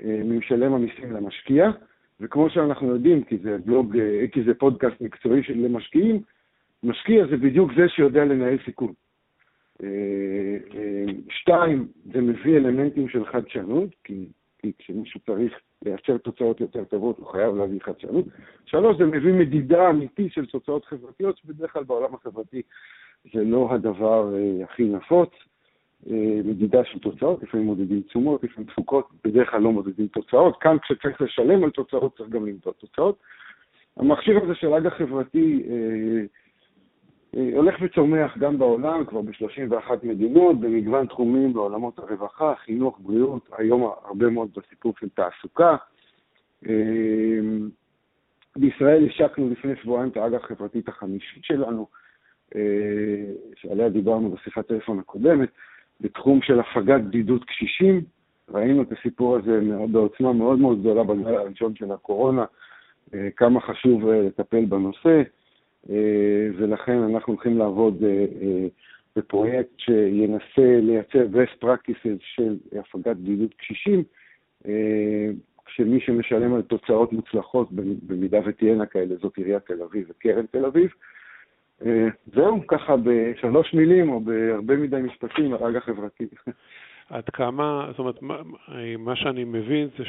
אה, 0.03 0.21
ממשלם 0.25 0.73
המיסים 0.73 1.11
למשקיע, 1.11 1.69
וכמו 2.19 2.49
שאנחנו 2.49 2.87
יודעים, 2.87 3.23
כי 3.23 3.37
זה 3.37 3.57
בלוג, 3.65 3.97
אה, 3.97 4.25
כי 4.31 4.43
זה 4.43 4.53
פודקאסט 4.53 5.01
מקצועי 5.01 5.43
של 5.43 5.67
משקיעים, 5.67 6.21
משקיע 6.83 7.27
זה 7.27 7.37
בדיוק 7.37 7.71
זה 7.77 7.89
שיודע 7.89 8.25
לנהל 8.25 8.57
סיכון. 8.65 8.93
אה, 9.83 10.57
שתיים, 11.29 11.87
זה 12.13 12.21
מביא 12.21 12.57
אלמנטים 12.57 13.09
של 13.09 13.25
חדשנות, 13.25 13.89
כי, 14.03 14.25
כי 14.59 14.71
כשמישהו 14.77 15.19
צריך 15.25 15.53
לייצר 15.85 16.17
תוצאות 16.17 16.61
יותר 16.61 16.83
טובות, 16.83 17.17
הוא 17.17 17.27
חייב 17.27 17.55
להביא 17.55 17.79
חדשנות. 17.81 18.25
שלוש, 18.65 18.97
זה 18.97 19.05
מביא 19.05 19.33
מדידה 19.33 19.89
אמיתית 19.89 20.33
של 20.33 20.45
תוצאות 20.45 20.85
חברתיות, 20.85 21.37
שבדרך 21.37 21.73
כלל 21.73 21.83
בעולם 21.83 22.13
החברתי 22.13 22.61
זה 23.33 23.43
לא 23.43 23.73
הדבר 23.73 24.35
אה, 24.35 24.63
הכי 24.63 24.83
נפוץ. 24.83 25.29
אה, 26.09 26.41
מדידה 26.45 26.85
של 26.85 26.99
תוצאות, 26.99 27.43
לפעמים 27.43 27.65
מודדים 27.65 28.01
תשומות, 28.01 28.43
לפעמים 28.43 28.69
תפוקות, 28.69 29.09
בדרך 29.23 29.51
כלל 29.51 29.61
לא 29.61 29.71
מודדים 29.71 30.07
תוצאות. 30.07 30.57
כאן 30.61 30.77
כשצריך 30.79 31.21
לשלם 31.21 31.63
על 31.63 31.69
תוצאות, 31.69 32.17
צריך 32.17 32.29
גם 32.29 32.45
למדוד 32.45 32.73
תוצאות. 32.73 33.19
המכשיר 33.97 34.43
הזה 34.43 34.55
של 34.55 34.73
אג"ח 34.73 34.93
חברתי 34.93 35.63
אה, 35.69 36.25
הולך 37.31 37.75
וצומח 37.81 38.37
גם 38.37 38.57
בעולם, 38.57 39.05
כבר 39.05 39.21
ב-31 39.21 39.91
מדינות, 40.03 40.59
במגוון 40.59 41.05
תחומים 41.05 41.53
בעולמות 41.53 41.99
הרווחה, 41.99 42.53
חינוך, 42.55 42.99
בריאות, 43.01 43.49
היום 43.57 43.91
הרבה 44.05 44.29
מאוד 44.29 44.49
בסיפור 44.57 44.93
של 44.99 45.09
תעסוקה. 45.09 45.75
אה, 46.67 47.39
בישראל 48.55 49.05
השקנו 49.05 49.49
לפני 49.49 49.75
שבועיים 49.75 50.09
את 50.09 50.17
האג"ח 50.17 50.43
החברתית 50.43 50.87
החמישית 50.87 51.43
שלנו, 51.43 51.87
אה, 52.55 52.61
שעליה 53.55 53.89
דיברנו 53.89 54.31
בשיחת 54.31 54.67
טלפון 54.67 54.99
הקודמת, 54.99 55.49
בתחום 56.01 56.41
של 56.41 56.59
הפגת 56.59 57.01
בדידות 57.01 57.43
קשישים. 57.43 58.01
ראינו 58.49 58.81
את 58.81 58.91
הסיפור 58.91 59.35
הזה 59.35 59.59
בעוצמה 59.91 60.33
מאוד 60.33 60.59
מאוד 60.59 60.79
גדולה 60.79 61.03
בגלל 61.03 61.35
הראשון 61.35 61.75
של 61.75 61.91
הקורונה, 61.91 62.45
כמה 63.35 63.61
חשוב 63.61 64.09
לטפל 64.09 64.65
בנושא, 64.65 65.21
ולכן 66.57 66.97
אנחנו 66.97 67.33
הולכים 67.33 67.57
לעבוד 67.57 68.03
בפרויקט 69.15 69.69
שינסה 69.77 70.79
לייצר 70.81 71.25
best 71.33 71.63
practices 71.63 72.19
של 72.19 72.57
הפגת 72.79 73.17
בדידות 73.17 73.53
קשישים, 73.53 74.03
שמי 75.67 75.99
שמשלם 75.99 76.53
על 76.53 76.61
תוצאות 76.61 77.13
מוצלחות, 77.13 77.69
במידה 78.07 78.39
ותהיינה 78.45 78.85
כאלה, 78.85 79.15
זאת 79.21 79.37
עיריית 79.37 79.65
תל 79.65 79.81
אביב 79.81 80.05
וקרן 80.09 80.45
תל 80.45 80.65
אביב. 80.65 80.89
זהו, 82.33 82.67
ככה 82.67 82.95
בשלוש 83.03 83.73
מילים 83.73 84.09
או 84.09 84.19
בהרבה 84.19 84.77
מדי 84.77 85.01
משפטים, 85.01 85.53
הרג 85.53 85.75
החברתי. 85.75 86.27
עד 87.09 87.29
כמה, 87.29 87.87
זאת 87.89 87.99
אומרת, 87.99 88.21
מה, 88.21 88.41
מה 88.99 89.15
שאני 89.15 89.43
מבין 89.43 89.87
זה 89.97 90.03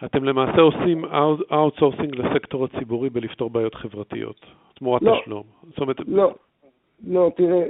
שאתם 0.00 0.24
למעשה 0.24 0.60
עושים 0.60 1.04
outsourcing 1.52 2.14
לסקטור 2.14 2.64
הציבורי 2.64 3.10
בלפתור 3.10 3.50
בעיות 3.50 3.74
חברתיות, 3.74 4.46
תמורת 4.74 5.02
לא, 5.02 5.18
תשלום. 5.22 5.44
זאת 5.68 5.78
אומרת... 5.78 5.96
לא, 6.08 6.34
לא, 7.06 7.30
תראה, 7.36 7.62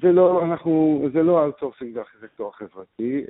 זה 0.00 0.12
לא, 0.12 0.44
אנחנו, 0.44 1.02
זה 1.12 1.22
לא 1.22 1.44
outsourcing 1.44 1.98
לסקטור 1.98 2.48
החברתי. 2.48 3.24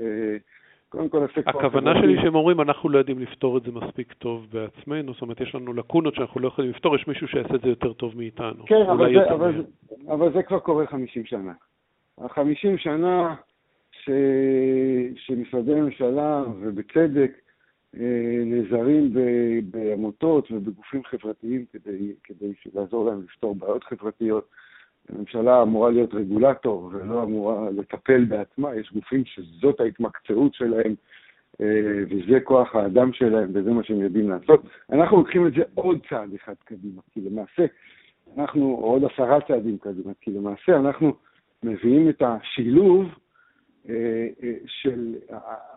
קודם 0.88 1.08
כל, 1.08 1.24
הסקטור 1.24 1.42
החברתי... 1.48 1.66
הכוונה 1.66 2.00
שלי 2.00 2.22
שהם 2.22 2.34
אומרים, 2.34 2.60
אנחנו 2.60 2.88
לא 2.88 2.98
יודעים 2.98 3.18
לפתור 3.18 3.58
את 3.58 3.62
זה 3.62 3.72
מספיק 3.72 4.12
טוב 4.12 4.46
בעצמנו, 4.52 5.12
זאת 5.12 5.22
אומרת, 5.22 5.40
יש 5.40 5.54
לנו 5.54 5.72
לקונות 5.72 6.14
שאנחנו 6.14 6.40
לא 6.40 6.48
יכולים 6.48 6.70
לפתור, 6.70 6.96
יש 6.96 7.08
מישהו 7.08 7.28
שיעשה 7.28 7.54
את 7.54 7.60
זה 7.60 7.68
יותר 7.68 7.92
טוב 7.92 8.16
מאיתנו. 8.16 8.66
כן, 8.66 8.82
אבל 8.92 9.14
זה, 9.14 9.32
אבל, 9.34 9.64
אבל 10.08 10.32
זה 10.32 10.42
כבר 10.42 10.58
קורה 10.58 10.86
50 10.86 11.24
שנה. 11.24 11.52
ה-50 12.18 12.76
שנה 12.76 13.34
ש... 13.90 14.10
שמשרדי 15.16 15.74
ממשלה, 15.74 16.42
ובצדק, 16.60 17.30
אה, 17.30 17.47
נעזרים 18.44 19.14
בעמותות 19.70 20.50
ובגופים 20.50 21.04
חברתיים 21.04 21.64
כדי, 21.72 22.12
כדי 22.24 22.52
לעזור 22.74 23.06
להם 23.06 23.22
לפתור 23.22 23.54
בעיות 23.54 23.84
חברתיות. 23.84 24.48
הממשלה 25.08 25.62
אמורה 25.62 25.90
להיות 25.90 26.14
רגולטור 26.14 26.90
ולא 26.92 27.22
אמורה 27.22 27.70
לטפל 27.70 28.24
בעצמה, 28.24 28.74
יש 28.74 28.92
גופים 28.92 29.24
שזאת 29.24 29.80
ההתמקצעות 29.80 30.54
שלהם 30.54 30.94
אה, 31.60 32.04
וזה 32.10 32.40
כוח 32.44 32.74
האדם 32.74 33.12
שלהם 33.12 33.50
וזה 33.54 33.70
מה 33.70 33.84
שהם 33.84 34.00
יודעים 34.00 34.30
לעשות. 34.30 34.62
אנחנו 34.92 35.16
לוקחים 35.16 35.46
את 35.46 35.52
זה 35.52 35.62
עוד 35.74 35.98
צעד 36.08 36.34
אחד 36.34 36.54
קדימה, 36.64 37.02
כי 37.12 37.20
למעשה 37.20 37.66
אנחנו, 38.36 38.78
עוד 38.80 39.04
עשרה 39.04 39.40
צעדים 39.40 39.78
קדימה, 39.78 40.12
כי 40.20 40.30
למעשה 40.30 40.76
אנחנו 40.76 41.12
מביאים 41.62 42.08
את 42.08 42.22
השילוב 42.22 43.04
אה, 43.04 43.10
אה, 43.10 43.27
של 44.66 45.14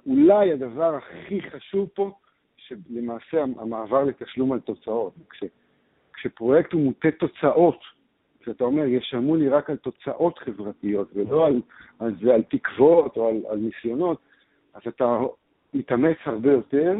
אולי 0.08 0.52
הדבר 0.52 0.96
הכי 0.96 1.42
חשוב 1.42 1.90
פה, 1.94 2.12
שלמעשה 2.58 3.44
המעבר 3.44 4.04
לתשלום 4.04 4.52
על 4.52 4.60
תוצאות. 4.60 5.14
כש, 5.30 5.44
כשפרויקט 6.14 6.74
הוא 6.74 6.82
מוטה 6.82 7.12
תוצאות, 7.12 7.80
כשאתה 8.40 8.64
אומר, 8.64 8.86
ישלמו 8.86 9.36
לי 9.36 9.50
רק 9.50 9.70
על 9.70 9.76
תוצאות 9.76 10.40
חברתיות 10.40 11.08
ולא 11.14 11.48
על, 11.48 11.62
על, 12.00 12.16
זה, 12.22 12.34
על 12.34 12.42
תקוות 12.42 13.18
או 13.18 13.28
על, 13.28 13.42
על 13.50 13.58
ניסיונות, 13.58 14.18
אז 14.74 14.82
אתה 14.88 15.20
מתאמץ 15.74 16.18
הרבה 16.26 16.52
יותר, 16.52 16.96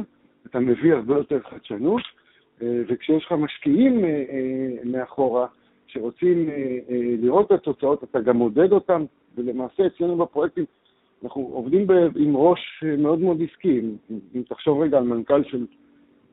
אתה 0.46 0.60
מביא 0.60 0.94
הרבה 0.94 1.16
יותר 1.16 1.40
חדשנות, 1.40 2.02
אה, 2.62 2.82
וכשיש 2.88 3.26
לך 3.26 3.32
משקיעים 3.32 4.06
מאחורה 4.84 5.48
שרוצים 5.88 6.50
לראות 7.20 7.46
את 7.46 7.52
התוצאות, 7.52 8.04
אתה 8.04 8.20
גם 8.20 8.38
מודד 8.38 8.72
אותם, 8.72 9.06
ולמעשה 9.36 9.88
אצלנו 9.88 10.18
בפרויקטים 10.18 10.66
אנחנו 11.24 11.42
עובדים 11.42 11.88
ב, 11.88 11.92
עם 12.16 12.38
ראש 12.38 12.84
מאוד 12.98 13.20
מאוד 13.20 13.42
עסקי. 13.42 13.82
אם, 14.36 14.42
תחשוב 14.50 14.82
רגע 14.82 14.98
על 14.98 15.04
מנכ"ל 15.04 15.44
של, 15.44 15.66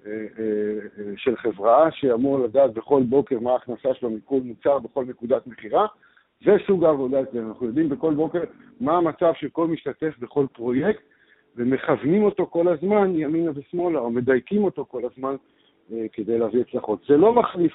אה, 0.06 0.12
אה, 0.12 1.04
של 1.16 1.36
חברה 1.36 1.90
שאמור 1.92 2.38
לדעת 2.38 2.74
בכל 2.74 3.02
בוקר 3.02 3.40
מה 3.40 3.52
ההכנסה 3.52 3.94
שלו 3.94 4.10
מכל 4.10 4.40
מוצר 4.44 4.78
בכל 4.78 5.04
נקודת 5.04 5.46
מכירה, 5.46 5.86
זה 6.44 6.56
סוג 6.66 6.84
העבודה 6.84 7.22
אצלנו. 7.22 7.48
אנחנו 7.48 7.66
יודעים 7.66 7.88
בכל 7.88 8.14
בוקר 8.14 8.40
מה 8.80 8.96
המצב 8.96 9.32
של 9.34 9.48
כל 9.48 9.66
משתתף 9.66 10.18
בכל 10.18 10.46
פרויקט, 10.52 11.02
ומכוונים 11.56 12.22
אותו 12.22 12.46
כל 12.46 12.68
הזמן 12.68 13.12
ימינה 13.14 13.50
ושמאלה, 13.54 13.98
או 13.98 14.10
מדייקים 14.10 14.64
אותו 14.64 14.84
כל 14.84 15.02
הזמן 15.12 15.36
אה, 15.92 16.06
כדי 16.12 16.38
להביא 16.38 16.60
הצלחות. 16.60 17.04
זה 17.08 17.16
לא 17.16 17.32
מחליף, 17.32 17.72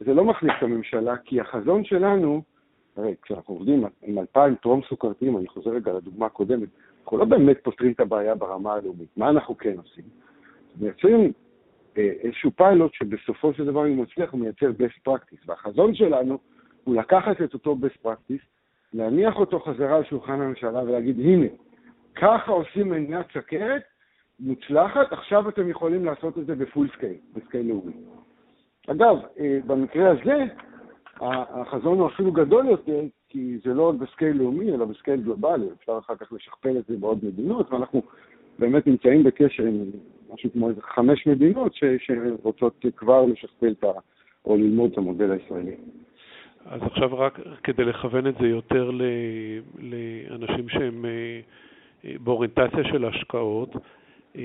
זה 0.00 0.14
לא 0.14 0.24
מחליף 0.24 0.52
את 0.58 0.62
הממשלה, 0.62 1.16
כי 1.16 1.40
החזון 1.40 1.84
שלנו, 1.84 2.42
הרי 2.96 3.14
כשאנחנו 3.22 3.54
עובדים 3.54 3.84
עם 4.02 4.18
אלפיים 4.18 4.54
טרום 4.54 4.80
סוכרתיים, 4.88 5.36
אני 5.36 5.48
חוזר 5.48 5.70
רגע 5.70 5.92
לדוגמה 5.92 6.26
הקודמת, 6.26 6.68
אנחנו 7.02 7.18
לא 7.18 7.24
באמת 7.24 7.58
פותרים 7.62 7.92
את 7.92 8.00
הבעיה 8.00 8.34
ברמה 8.34 8.74
הלאומית. 8.74 9.08
מה 9.16 9.28
אנחנו 9.28 9.56
כן 9.56 9.74
עושים? 9.76 10.04
מייצרים 10.80 11.32
אה, 11.98 12.12
איזשהו 12.20 12.50
פיילוט 12.50 12.94
שבסופו 12.94 13.52
של 13.52 13.64
דבר, 13.64 13.86
אם 13.86 13.96
הוא 13.96 14.02
מצליח, 14.04 14.30
הוא 14.30 14.40
מייצר 14.40 14.70
best 14.70 15.08
practice. 15.08 15.44
והחזון 15.46 15.94
שלנו 15.94 16.38
הוא 16.84 16.96
לקחת 16.96 17.42
את 17.42 17.54
אותו 17.54 17.76
best 17.82 18.06
practice, 18.06 18.44
להניח 18.92 19.36
אותו 19.36 19.60
חזרה 19.60 19.96
על 19.96 20.04
שולחן 20.04 20.32
הממשלה 20.32 20.82
ולהגיד, 20.82 21.20
הנה, 21.20 21.46
ככה 22.14 22.52
עושים 22.52 22.88
מניעת 22.88 23.26
סכרת 23.34 23.82
מוצלחת, 24.40 25.12
עכשיו 25.12 25.48
אתם 25.48 25.68
יכולים 25.68 26.04
לעשות 26.04 26.38
את 26.38 26.46
זה 26.46 26.54
ב 26.54 26.61
full 26.61 26.88
scale, 26.96 27.16
ב 27.34 27.40
scale 27.40 27.68
לאומי. 27.68 27.92
אגב, 28.86 29.16
אה, 29.38 29.58
במקרה 29.66 30.10
הזה, 30.10 30.44
החזון 31.20 31.98
הוא 31.98 32.06
אפילו 32.06 32.32
גדול 32.32 32.66
יותר, 32.66 33.00
כי 33.28 33.58
זה 33.64 33.74
לא 33.74 33.88
רק 33.88 33.94
ב 33.94 34.01
scale 34.01 34.36
לאומי, 34.36 34.72
אלא 34.72 34.84
ב 34.84 34.90
scale 34.90 35.20
גלובלי. 35.20 35.66
אפשר 35.80 35.98
אחר 35.98 36.16
כך 36.16 36.32
לשכפל 36.32 36.78
את 36.78 36.84
זה 36.88 36.96
בעוד 36.96 37.24
מדינות, 37.24 37.72
ואנחנו 37.72 38.02
באמת 38.58 38.86
נמצאים 38.86 39.24
בקשר 39.24 39.62
עם 39.62 39.84
משהו 40.34 40.50
כמו 40.52 40.68
איזה 40.68 40.82
חמש 40.82 41.26
מדינות 41.26 41.74
ש, 41.74 41.84
שרוצות 41.98 42.84
כבר 42.96 43.24
לשכפל 43.26 43.74
את 43.78 43.84
ה... 43.84 43.90
או 44.44 44.56
ללמוד 44.56 44.92
את 44.92 44.98
המודל 44.98 45.30
הישראלי. 45.30 45.74
אז 46.66 46.80
עכשיו 46.82 47.18
רק 47.18 47.40
כדי 47.62 47.84
לכוון 47.84 48.26
את 48.26 48.34
זה 48.40 48.46
יותר 48.46 48.90
ל, 48.90 49.02
לאנשים 49.78 50.68
שהם 50.68 51.04
אה, 51.04 51.40
באוריינטציה 52.24 52.84
של 52.84 53.04
השקעות, 53.04 53.76
אה, 54.36 54.42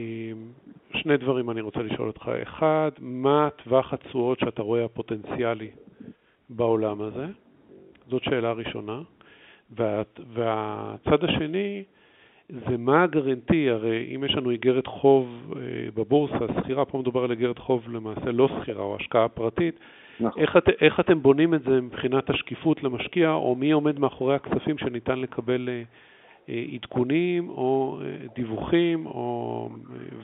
שני 0.94 1.18
דברים 1.18 1.50
אני 1.50 1.62
רוצה 1.62 1.80
לשאול 1.80 2.08
אותך. 2.08 2.32
אחד, 2.44 2.92
מה 3.00 3.50
טווח 3.64 3.94
התשואות 3.94 4.40
שאתה 4.40 4.62
רואה 4.62 4.86
הפוטנציאלי 4.86 5.70
בעולם 6.56 7.02
הזה? 7.02 7.26
זאת 8.10 8.24
שאלה 8.24 8.52
ראשונה. 8.52 9.02
וה, 9.78 10.02
והצד 10.34 11.24
השני 11.24 11.84
זה 12.48 12.78
מה 12.78 13.04
הגרנטי, 13.04 13.70
הרי 13.70 14.16
אם 14.16 14.24
יש 14.24 14.36
לנו 14.36 14.50
איגרת 14.50 14.88
חוב 14.88 15.54
אה, 15.56 15.62
בבורסה, 15.96 16.46
שכירה, 16.60 16.86
פה 16.86 16.98
מדובר 16.98 17.24
על 17.24 17.32
איגרת 17.32 17.60
חוב 17.60 17.90
למעשה 17.90 18.32
לא 18.32 18.48
שכירה 18.48 18.84
או 18.84 18.96
השקעה 18.96 19.28
פרטית, 19.28 19.80
נכון. 20.20 20.42
איך, 20.42 20.58
את, 20.58 20.70
איך 20.82 21.00
אתם 21.00 21.22
בונים 21.22 21.54
את 21.54 21.64
זה 21.64 21.82
מבחינת 21.82 22.30
השקיפות 22.30 22.84
למשקיע, 22.84 23.32
או 23.32 23.56
מי 23.56 23.72
עומד 23.72 24.00
מאחורי 24.00 24.36
הכספים 24.36 24.78
שניתן 24.78 25.20
לקבל 25.20 25.70
אה, 25.70 25.84
אה, 26.50 26.64
עדכונים 26.74 27.50
או 27.50 28.00
דיווחים, 28.36 29.06
או, 29.06 29.70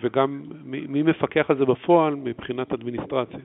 וגם 0.01 0.43
מי, 0.63 0.81
מי 0.87 1.03
מפקח 1.03 1.49
על 1.49 1.57
זה 1.57 1.65
בפועל 1.65 2.15
מבחינת 2.15 2.73
אדמיניסטרציה? 2.73 3.39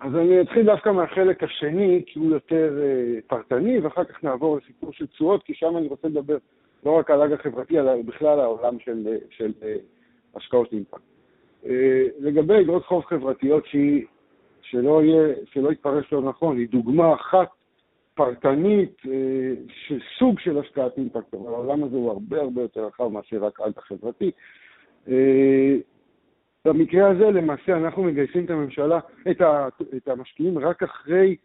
אז 0.00 0.16
אני 0.16 0.40
אתחיל 0.40 0.66
דווקא 0.66 0.88
מהחלק 0.88 1.42
השני, 1.42 2.02
כי 2.06 2.18
הוא 2.18 2.30
יותר 2.30 2.78
uh, 2.78 3.28
פרטני, 3.28 3.80
ואחר 3.80 4.04
כך 4.04 4.24
נעבור 4.24 4.56
לסיפור 4.56 4.92
של 4.92 5.06
תשואות, 5.06 5.42
כי 5.42 5.54
שם 5.54 5.76
אני 5.76 5.88
רוצה 5.88 6.08
לדבר 6.08 6.36
לא 6.86 6.90
רק 6.90 7.10
על 7.10 7.22
אג"ח 7.22 7.42
חברתי, 7.42 7.78
אלא 7.80 8.02
בכלל 8.02 8.40
העולם 8.40 8.78
של, 8.78 9.16
של 9.30 9.52
uh, 9.60 9.64
השקעות 10.36 10.72
אימפקט. 10.72 11.02
Uh, 11.64 11.68
לגבי 12.18 12.60
אגרות 12.60 12.84
חוב 12.84 13.04
חברתיות, 13.04 13.66
שהיא, 13.66 14.04
שלא, 14.62 15.02
יהיה, 15.02 15.34
שלא 15.44 15.72
יתפרש 15.72 16.12
לא 16.12 16.22
נכון, 16.22 16.56
היא 16.56 16.68
דוגמה 16.68 17.14
אחת 17.14 17.48
פרטנית 18.14 18.96
uh, 19.04 19.08
של 19.68 19.98
סוג 20.18 20.40
של 20.40 20.58
השקעת 20.58 20.98
אימפקט, 20.98 21.34
אבל 21.34 21.46
העולם 21.46 21.84
הזה 21.84 21.96
הוא 21.96 22.10
הרבה 22.10 22.40
הרבה 22.40 22.62
יותר 22.62 22.86
רחב 22.86 23.08
מאשר 23.08 23.44
רק 23.44 23.60
אג"ח 23.60 23.80
חברתי. 23.80 24.30
במקרה 26.64 27.10
הזה 27.10 27.30
למעשה 27.30 27.76
אנחנו 27.76 28.02
מגייסים 28.02 28.44
את 28.44 28.50
הממשלה, 28.50 28.98
את, 29.30 29.40
ה, 29.40 29.68
את 29.96 30.08
המשקיעים 30.08 30.58
רק 30.58 30.82
אחרי 30.82 31.36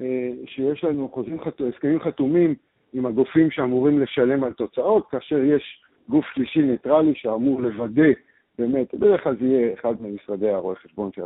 אה, 0.00 0.30
שיש 0.46 0.84
לנו 0.84 1.08
חוזים, 1.08 1.40
חת, 1.40 1.60
הסכמים 1.60 2.00
חתומים 2.00 2.54
עם 2.92 3.06
הגופים 3.06 3.50
שאמורים 3.50 4.00
לשלם 4.00 4.44
על 4.44 4.52
תוצאות, 4.52 5.10
כאשר 5.10 5.38
יש 5.38 5.82
גוף 6.08 6.24
שלישי 6.34 6.62
ניטרלי 6.62 7.12
שאמור 7.14 7.62
לוודא, 7.62 8.08
באמת, 8.58 8.94
בדרך 8.94 9.24
כלל 9.24 9.36
זה 9.40 9.46
יהיה 9.46 9.74
אחד 9.74 9.94
ממשרדי 10.00 10.50
הרואי 10.50 10.76
חשבון 10.76 11.10
של 11.12 11.22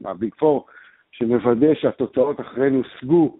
מהביג 0.00 0.34
פור, 0.34 0.66
שמוודא 1.10 1.74
שהתוצאות 1.74 2.40
אכן 2.40 2.74
הושגו, 2.74 3.38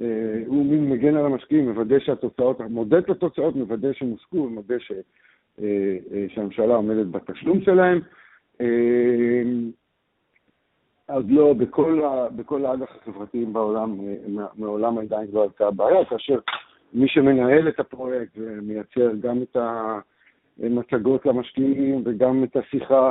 אה, 0.00 0.06
הוא 0.46 0.66
מין 0.66 0.90
מגן 0.90 1.16
על 1.16 1.26
המשקיעים, 1.26 1.68
מוודא 1.68 1.98
שהתוצאות, 1.98 2.60
מודד 2.60 3.02
את 3.02 3.10
התוצאות, 3.10 3.56
מוודא 3.56 3.92
שהם 3.92 4.08
הושגו, 4.08 4.48
מוודא 4.48 4.78
ש, 4.78 4.92
אה, 5.62 5.96
אה, 6.12 6.26
שהממשלה 6.28 6.74
עומדת 6.74 7.06
בתשלום 7.06 7.60
שלהם. 7.60 8.00
אמ, 8.60 9.70
עוד 11.08 11.30
לא, 11.30 11.52
בכל, 11.52 12.64
האג"ח 12.64 12.96
החברתיים 12.96 13.52
בעולם, 13.52 13.96
מעולם 14.56 14.98
עדיין 14.98 15.28
לא 15.32 15.42
הייתה 15.42 15.70
בעיה, 15.70 16.04
כאשר 16.04 16.38
מי 16.92 17.08
שמנהל 17.08 17.68
את 17.68 17.80
הפרויקט 17.80 18.32
ומייצר 18.36 19.14
גם 19.20 19.42
את 19.42 19.56
המצגות 20.62 21.26
למשקיעים 21.26 22.02
וגם 22.04 22.44
את 22.44 22.56
השיחה 22.56 23.10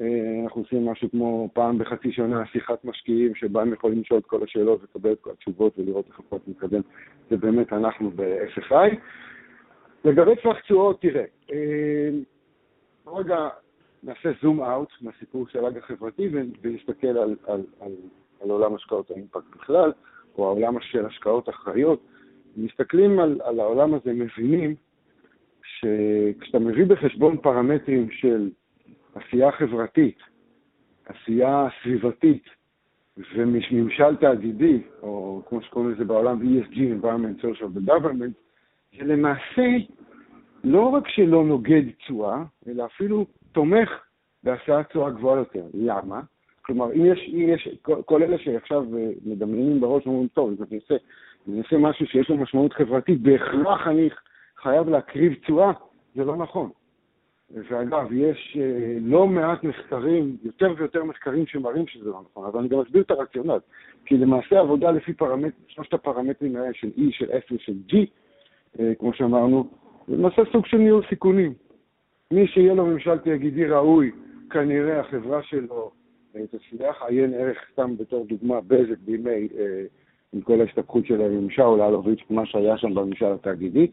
אה, 0.00 0.44
אנחנו 0.44 0.60
עושים 0.62 0.86
משהו 0.86 1.10
כמו 1.10 1.48
פעם 1.52 1.78
בחצי 1.78 2.12
שנה 2.12 2.46
שיחת 2.46 2.84
משקיעים, 2.84 3.34
שבה 3.34 3.62
הם 3.62 3.72
יכולים 3.72 4.00
לשאול 4.00 4.20
את 4.20 4.26
כל 4.26 4.42
השאלות 4.42 4.82
לקבל 4.82 5.12
את 5.12 5.20
כל 5.20 5.30
התשובות 5.30 5.78
ולראות 5.78 6.06
איך 6.08 6.18
הפרויקט 6.18 6.48
מתקדם. 6.48 6.80
זה 7.30 7.36
באמת 7.36 7.72
אנחנו 7.72 8.10
ב-SFI. 8.10 8.96
לגבי 10.04 10.36
טווח 10.42 10.60
תשואות, 10.60 11.00
תראה, 11.00 11.24
רגע 13.06 13.48
נעשה 14.06 14.30
זום 14.42 14.62
אאוט 14.62 14.88
מהסיפור 15.00 15.48
של 15.48 15.64
האג 15.64 15.78
החברתי 15.78 16.28
ונסתכל 16.62 17.06
על, 17.06 17.36
על, 17.46 17.62
על, 17.80 17.92
על 18.40 18.50
עולם 18.50 18.74
השקעות 18.74 19.10
האימפקט 19.10 19.56
בכלל, 19.56 19.92
או 20.38 20.46
העולם 20.48 20.80
של 20.80 21.06
השקעות 21.06 21.48
אחראיות. 21.48 22.00
מסתכלים 22.56 23.18
על, 23.18 23.40
על 23.44 23.60
העולם 23.60 23.94
הזה, 23.94 24.12
מבינים 24.12 24.74
שכשאתה 25.62 26.58
מביא 26.58 26.86
בחשבון 26.86 27.36
פרמטרים 27.36 28.10
של 28.10 28.50
עשייה 29.14 29.52
חברתית, 29.52 30.18
עשייה 31.06 31.68
סביבתית 31.82 32.44
וממשל 33.34 34.16
תאגידי, 34.16 34.82
או 35.02 35.42
כמו 35.48 35.62
שקוראים 35.62 35.92
לזה 35.92 36.04
בעולם 36.04 36.40
ESG, 36.40 36.76
environment, 36.76 37.44
social 37.44 37.68
ו-government, 37.74 38.32
זה 38.98 39.04
למעשה 39.04 39.66
לא 40.64 40.88
רק 40.88 41.08
שלא 41.08 41.44
נוגד 41.44 41.82
תשואה, 41.98 42.44
אלא 42.68 42.84
אפילו 42.84 43.26
תומך 43.56 43.90
בהשאת 44.42 44.88
תשואה 44.88 45.10
גבוהה 45.10 45.38
יותר. 45.38 45.64
למה? 45.74 46.20
כלומר, 46.62 46.92
אם 46.92 47.04
יש, 47.04 47.30
אם 47.32 47.48
יש 47.48 47.68
כל, 47.82 48.02
כל 48.04 48.22
אלה 48.22 48.38
שעכשיו 48.38 48.82
אה, 48.98 49.10
מדמיינים 49.26 49.80
בראש 49.80 50.06
אומרים, 50.06 50.28
טוב, 50.28 50.50
אם 50.50 50.64
אני 50.70 50.78
אעשה, 50.78 50.94
אני 51.48 51.58
אעשה 51.58 51.78
משהו 51.78 52.06
שיש 52.06 52.28
לו 52.28 52.36
משמעות 52.36 52.72
חברתית, 52.72 53.20
בהכרח 53.20 53.86
אני 53.86 54.08
חייב 54.56 54.88
להקריב 54.88 55.34
תשואה, 55.34 55.72
זה 56.14 56.24
לא 56.24 56.36
נכון. 56.36 56.70
ואגב, 57.50 58.12
יש 58.12 58.56
אה, 58.60 58.96
לא 59.00 59.26
מעט 59.26 59.64
מחקרים, 59.64 60.36
יותר 60.44 60.74
ויותר 60.76 61.04
מחקרים 61.04 61.46
שמראים 61.46 61.86
שזה 61.86 62.10
לא 62.10 62.20
נכון, 62.30 62.46
אבל 62.46 62.60
אני 62.60 62.68
גם 62.68 62.80
אסביר 62.80 63.02
את 63.02 63.10
הרציונל. 63.10 63.58
כי 64.04 64.16
למעשה 64.16 64.60
עבודה 64.60 64.90
לפי 64.90 65.12
פרמט, 65.12 65.52
שלושת 65.68 65.94
הפרמטרים 65.94 66.56
האלה 66.56 66.74
של 66.74 66.90
E, 66.96 67.00
של 67.10 67.30
F 67.30 67.54
ושל 67.54 67.76
G, 67.90 67.96
אה, 68.80 68.92
כמו 68.98 69.12
שאמרנו, 69.12 69.68
זה 70.08 70.16
למעשה 70.16 70.42
סוג 70.52 70.66
של 70.66 70.78
ניהול 70.78 71.02
סיכונים. 71.08 71.65
מי 72.32 72.46
שיהיה 72.46 72.74
לו 72.74 72.86
ממשל 72.86 73.18
תאגידי 73.18 73.64
ראוי, 73.64 74.10
כנראה 74.50 75.00
החברה 75.00 75.42
שלו 75.42 75.90
אה, 76.36 76.40
תצליח. 76.46 77.02
עיין 77.02 77.34
ערך, 77.34 77.58
סתם 77.72 77.96
בתור 77.96 78.26
דוגמה, 78.26 78.60
בזק 78.60 78.98
בימי, 78.98 79.48
אה, 79.58 79.84
עם 80.32 80.40
כל 80.40 80.60
ההסתבכות 80.60 81.06
של 81.06 81.20
הממשל 81.20 81.62
או 81.62 81.76
לאלוביץ', 81.76 82.20
מה 82.30 82.46
שהיה 82.46 82.78
שם 82.78 82.94
בממשל 82.94 83.32
התאגידי. 83.32 83.86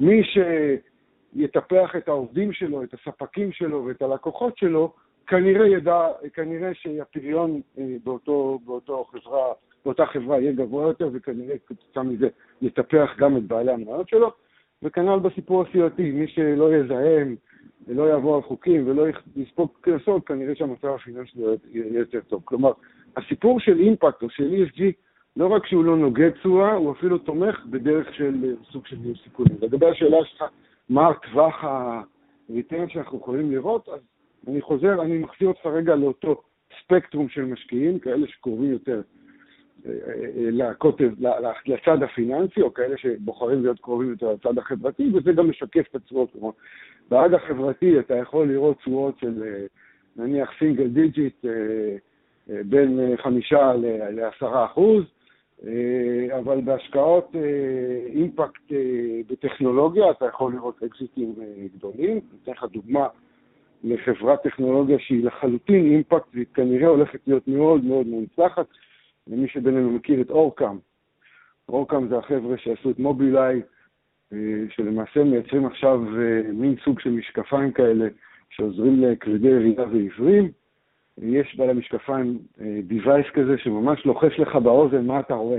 מי 0.00 0.22
שיטפח 0.24 1.96
את 1.96 2.08
העובדים 2.08 2.52
שלו, 2.52 2.82
את 2.82 2.94
הספקים 2.94 3.52
שלו 3.52 3.84
ואת 3.84 4.02
הלקוחות 4.02 4.58
שלו, 4.58 4.92
כנראה 5.26 5.68
ידע, 5.68 6.08
כנראה 6.32 6.74
שהפריון 6.74 7.60
אה, 7.78 7.96
באותו, 8.04 8.58
באותו 8.64 9.04
חברה, 9.04 9.52
באותה 9.84 10.06
חברה 10.06 10.40
יהיה 10.40 10.52
גבוה 10.52 10.88
יותר, 10.88 11.08
וכנראה 11.12 11.54
כתוצאה 11.66 12.02
מזה 12.02 12.28
יטפח 12.62 13.10
גם 13.18 13.36
את 13.36 13.42
בעלי 13.42 13.72
המניות 13.72 14.08
שלו. 14.08 14.32
וכנ"ל 14.82 15.18
בסיפור 15.18 15.62
הסיעתי, 15.62 16.10
מי 16.10 16.28
שלא 16.28 16.74
יזהם, 16.74 17.36
ולא 17.88 18.02
יעבור 18.02 18.36
על 18.36 18.42
חוקים 18.42 18.88
ולא 18.88 19.04
יספוג 19.36 19.68
קנסות, 19.80 20.26
כנראה 20.26 20.54
שהמצב 20.54 20.88
הפיננסי 20.88 21.38
יהיה 21.72 21.98
יותר 21.98 22.20
טוב. 22.20 22.42
כלומר, 22.44 22.72
הסיפור 23.16 23.60
של 23.60 23.78
אימפקט 23.78 24.22
או 24.22 24.30
של 24.30 24.50
ESG, 24.54 24.82
לא 25.36 25.46
רק 25.46 25.66
שהוא 25.66 25.84
לא 25.84 25.96
נוגד 25.96 26.30
תשואה, 26.30 26.72
הוא 26.72 26.92
אפילו 26.92 27.18
תומך 27.18 27.66
בדרך 27.66 28.14
של 28.14 28.54
סוג 28.72 28.86
של 28.86 28.96
ניהול 28.96 29.16
סיכונים. 29.24 29.56
לגבי 29.60 29.86
השאלה 29.86 30.16
שלך, 30.24 30.44
מה 30.88 31.10
טווח 31.14 31.64
ה 31.64 31.82
return 31.82 32.88
שאנחנו 32.88 33.18
יכולים 33.18 33.50
לראות, 33.50 33.88
אז 33.88 34.00
אני 34.48 34.60
חוזר, 34.60 35.02
אני 35.02 35.18
מחזיר 35.18 35.48
אותך 35.48 35.66
רגע 35.66 35.94
לאותו 35.94 36.42
ספקטרום 36.82 37.28
של 37.28 37.44
משקיעים, 37.44 37.98
כאלה 37.98 38.26
שקרובים 38.26 38.72
יותר 38.72 39.02
לקוטב, 40.36 41.10
לצד 41.66 42.02
הפיננסי, 42.02 42.62
או 42.62 42.74
כאלה 42.74 42.96
שבוחרים 42.96 43.62
להיות 43.62 43.80
קרובים 43.80 44.10
יותר 44.10 44.32
לצד 44.32 44.58
החברתי, 44.58 45.10
וזה 45.14 45.32
גם 45.32 45.50
משקף 45.50 45.86
את 45.90 45.94
התשואות. 45.94 46.32
כלומר, 46.32 46.50
באג"ח 47.10 47.34
החברתי 47.34 47.98
אתה 47.98 48.16
יכול 48.16 48.48
לראות 48.48 48.78
תשואות 48.78 49.18
של 49.18 49.42
אה, 49.42 49.66
נניח 50.16 50.50
single 50.58 50.88
digit 50.88 51.44
אה, 51.44 51.50
אה, 52.50 52.60
בין 52.64 53.16
חמישה 53.16 53.72
לעשרה 54.10 54.64
אחוז, 54.64 55.04
אבל 56.38 56.60
בהשקעות 56.60 57.36
אימפקט 58.06 58.62
בטכנולוגיה 59.30 60.10
אתה 60.10 60.26
יכול 60.26 60.52
לראות 60.52 60.82
אקזיטים 60.82 61.34
גדולים. 61.74 62.10
אני 62.10 62.20
אתן 62.42 62.52
לך 62.52 62.64
דוגמה 62.72 63.06
לחברת 63.84 64.42
טכנולוגיה 64.42 64.98
שהיא 64.98 65.24
לחלוטין 65.24 65.84
אימפקט, 65.84 66.26
והיא 66.34 66.46
כנראה 66.54 66.88
הולכת 66.88 67.20
להיות 67.26 67.48
מאוד 67.48 67.84
מאוד 67.84 68.06
מוצלחת. 68.06 68.66
למי 69.28 69.48
שבינינו 69.48 69.90
מכיר 69.90 70.20
את 70.20 70.30
אורקאם. 70.30 70.78
אורקאם 71.68 72.08
זה 72.08 72.18
החבר'ה 72.18 72.58
שעשו 72.58 72.90
את 72.90 72.98
מובילאיי, 72.98 73.62
אה, 74.32 74.38
שלמעשה 74.70 75.24
מייצרים 75.24 75.66
עכשיו 75.66 76.00
אה, 76.18 76.52
מין 76.52 76.76
סוג 76.84 77.00
של 77.00 77.10
משקפיים 77.10 77.72
כאלה 77.72 78.08
שעוזרים 78.50 79.02
לכבדי 79.02 79.54
ראייה 79.54 79.86
ועיוורים. 79.92 80.50
יש 81.18 81.56
בעל 81.56 81.70
המשקפיים 81.70 82.38
אה, 82.60 83.22
כזה 83.34 83.58
שממש 83.58 84.06
לוחש 84.06 84.38
לך 84.38 84.56
באוזן 84.56 85.06
מה 85.06 85.20
אתה 85.20 85.34
רואה. 85.34 85.58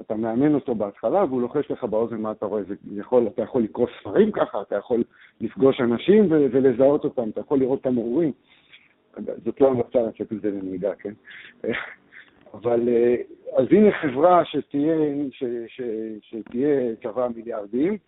אתה 0.00 0.14
מאמן 0.14 0.54
אותו 0.54 0.74
בהתחלה 0.74 1.24
והוא 1.24 1.42
לוחש 1.42 1.70
לך 1.70 1.84
באוזן 1.84 2.16
מה 2.16 2.30
אתה 2.30 2.46
רואה. 2.46 2.62
זה 2.62 2.74
יכול, 2.92 3.26
אתה 3.26 3.42
יכול 3.42 3.62
לקרוא 3.62 3.86
ספרים 4.00 4.32
ככה, 4.32 4.62
אתה 4.62 4.76
יכול 4.76 5.04
לפגוש 5.40 5.80
אנשים 5.80 6.26
ולזהות 6.30 7.04
אותם, 7.04 7.28
אתה 7.28 7.40
יכול 7.40 7.58
לראות 7.58 7.80
את 7.80 7.86
המורים. 7.86 8.32
זאת 9.44 9.60
לא 9.60 9.68
המלצה 9.68 9.98
לצאת 10.02 10.32
את 10.32 10.40
זה 10.40 10.50
לנהיגה, 10.50 10.94
כן? 10.94 11.12
אבל 12.54 12.88
אה, 12.88 13.16
אז 13.56 13.66
הנה 13.70 13.92
חברה 13.92 14.44
שתהיה, 14.44 14.96
ש, 15.30 15.44
ש, 15.66 15.80
שתהיה 16.22 16.92
שווה 17.02 17.28
מיליארדים, 17.36 17.98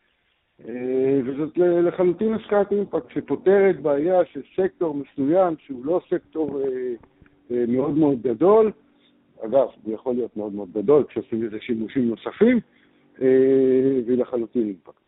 אה, 0.68 1.20
וזאת 1.24 1.58
לחלוטין 1.58 2.34
השקעת 2.34 2.72
אימפקט 2.72 3.10
שפותרת 3.14 3.80
בעיה 3.80 4.24
של 4.24 4.40
סקטור 4.56 4.94
מסוים 4.94 5.54
שהוא 5.58 5.84
לא 5.84 6.00
סקטור 6.10 6.60
אה, 6.60 7.64
מאוד 7.68 7.98
מאוד 7.98 8.22
גדול, 8.22 8.72
אגב, 9.44 9.68
הוא 9.82 9.94
יכול 9.94 10.14
להיות 10.14 10.36
מאוד 10.36 10.52
מאוד 10.52 10.68
גדול 10.72 11.04
כשעושים 11.08 11.42
לזה 11.42 11.56
שימושים 11.60 12.08
נוספים, 12.08 12.60
והיא 14.06 14.18
לחלוטין 14.18 14.66
אימפקט. 14.66 15.00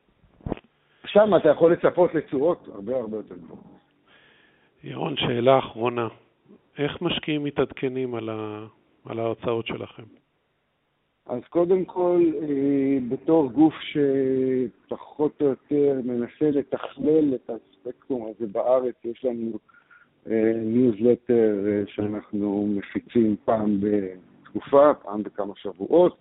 שם 1.07 1.37
אתה 1.37 1.49
יכול 1.49 1.73
לצפות 1.73 2.15
לתשואות 2.15 2.69
הרבה 2.75 2.97
הרבה 2.97 3.17
יותר 3.17 3.35
גבוהות. 3.35 3.65
ירון, 4.85 5.17
שאלה 5.17 5.59
אחרונה. 5.59 6.09
איך 6.79 7.03
משקיעים 7.03 7.45
מתעדכנים 7.45 8.15
על 8.15 8.29
ה... 8.29 8.67
על 9.05 9.19
ההרצאות 9.19 9.67
שלכם? 9.67 10.03
אז 11.27 11.41
קודם 11.49 11.85
כל, 11.85 12.23
אה, 12.43 12.99
בתור 13.09 13.51
גוף 13.53 13.75
שפחות 13.81 15.43
או 15.43 15.47
יותר 15.47 16.01
מנסה 16.05 16.51
לתכלל 16.51 17.35
את 17.35 17.51
הספקטרום 17.51 18.33
הזה 18.35 18.47
בארץ, 18.53 18.95
יש 19.05 19.25
לנו 19.25 19.59
ניוזלטר 20.65 21.65
אה, 21.67 21.71
אה, 21.71 21.83
שאנחנו 21.87 22.67
מפיצים 22.77 23.37
פעם 23.45 23.81
בתקופה, 23.81 24.95
פעם 24.95 25.23
בכמה 25.23 25.53
שבועות, 25.57 26.17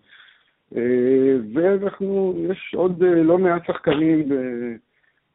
ואנחנו, 1.53 2.35
יש 2.49 2.73
עוד 2.77 3.03
לא 3.03 3.37
מעט 3.37 3.65
שחקנים 3.65 4.29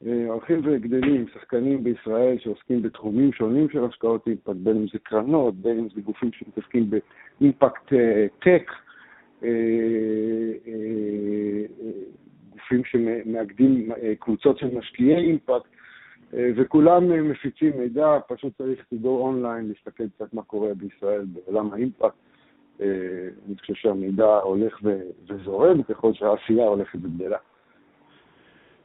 הולכים 0.05 0.61
וגדלים, 0.65 1.27
שחקנים 1.35 1.85
בישראל 1.85 2.39
שעוסקים 2.39 2.83
בתחומים 2.83 3.33
שונים 3.33 3.69
של 3.71 3.85
השקעות 3.85 4.27
אימפקט, 4.27 4.57
בין 4.57 4.77
אם 4.77 4.87
זה 4.93 4.99
קרנות, 4.99 5.55
בין 5.55 5.79
אם 5.79 5.89
זה 5.95 6.01
גופים 6.01 6.31
שמתעסקים 6.33 6.91
ב 6.91 7.06
impact 7.06 7.93
אה, 7.93 8.27
tech, 8.39 8.73
אה, 9.45 9.49
אה, 10.67 11.63
גופים 12.53 12.85
שמאגדים 12.85 13.91
קבוצות 14.19 14.59
של 14.59 14.79
משקיעי 14.79 15.17
אימפקט, 15.17 15.69
וכולם 16.33 17.31
מפיצים 17.31 17.73
מידע, 17.79 18.19
פשוט 18.29 18.53
צריך 18.59 18.81
go 19.03 19.07
online, 19.07 19.69
להסתכל 19.69 20.09
קצת 20.09 20.35
מה 20.35 20.43
קורה 20.43 20.75
בישראל 20.75 21.25
בעולם 21.25 21.73
האימפקט. 21.73 22.17
אני 22.81 23.59
חושב 23.61 23.75
שהמידע 23.75 24.37
הולך 24.37 24.81
וזורם 25.29 25.83
ככל 25.83 26.13
שהעשייה 26.15 26.67
הולכת 26.67 26.99
וגדלה. 27.03 27.39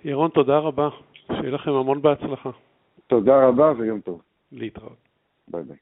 ירון, 0.05 0.29
תודה 0.29 0.57
רבה. 0.57 0.89
שיהיה 1.27 1.51
לכם 1.51 1.71
המון 1.71 2.01
בהצלחה. 2.01 2.49
תודה 3.07 3.47
רבה 3.47 3.73
ויום 3.77 4.01
טוב. 4.01 4.21
להתראות. 4.51 4.97
ביי 5.47 5.63
ביי. 5.63 5.77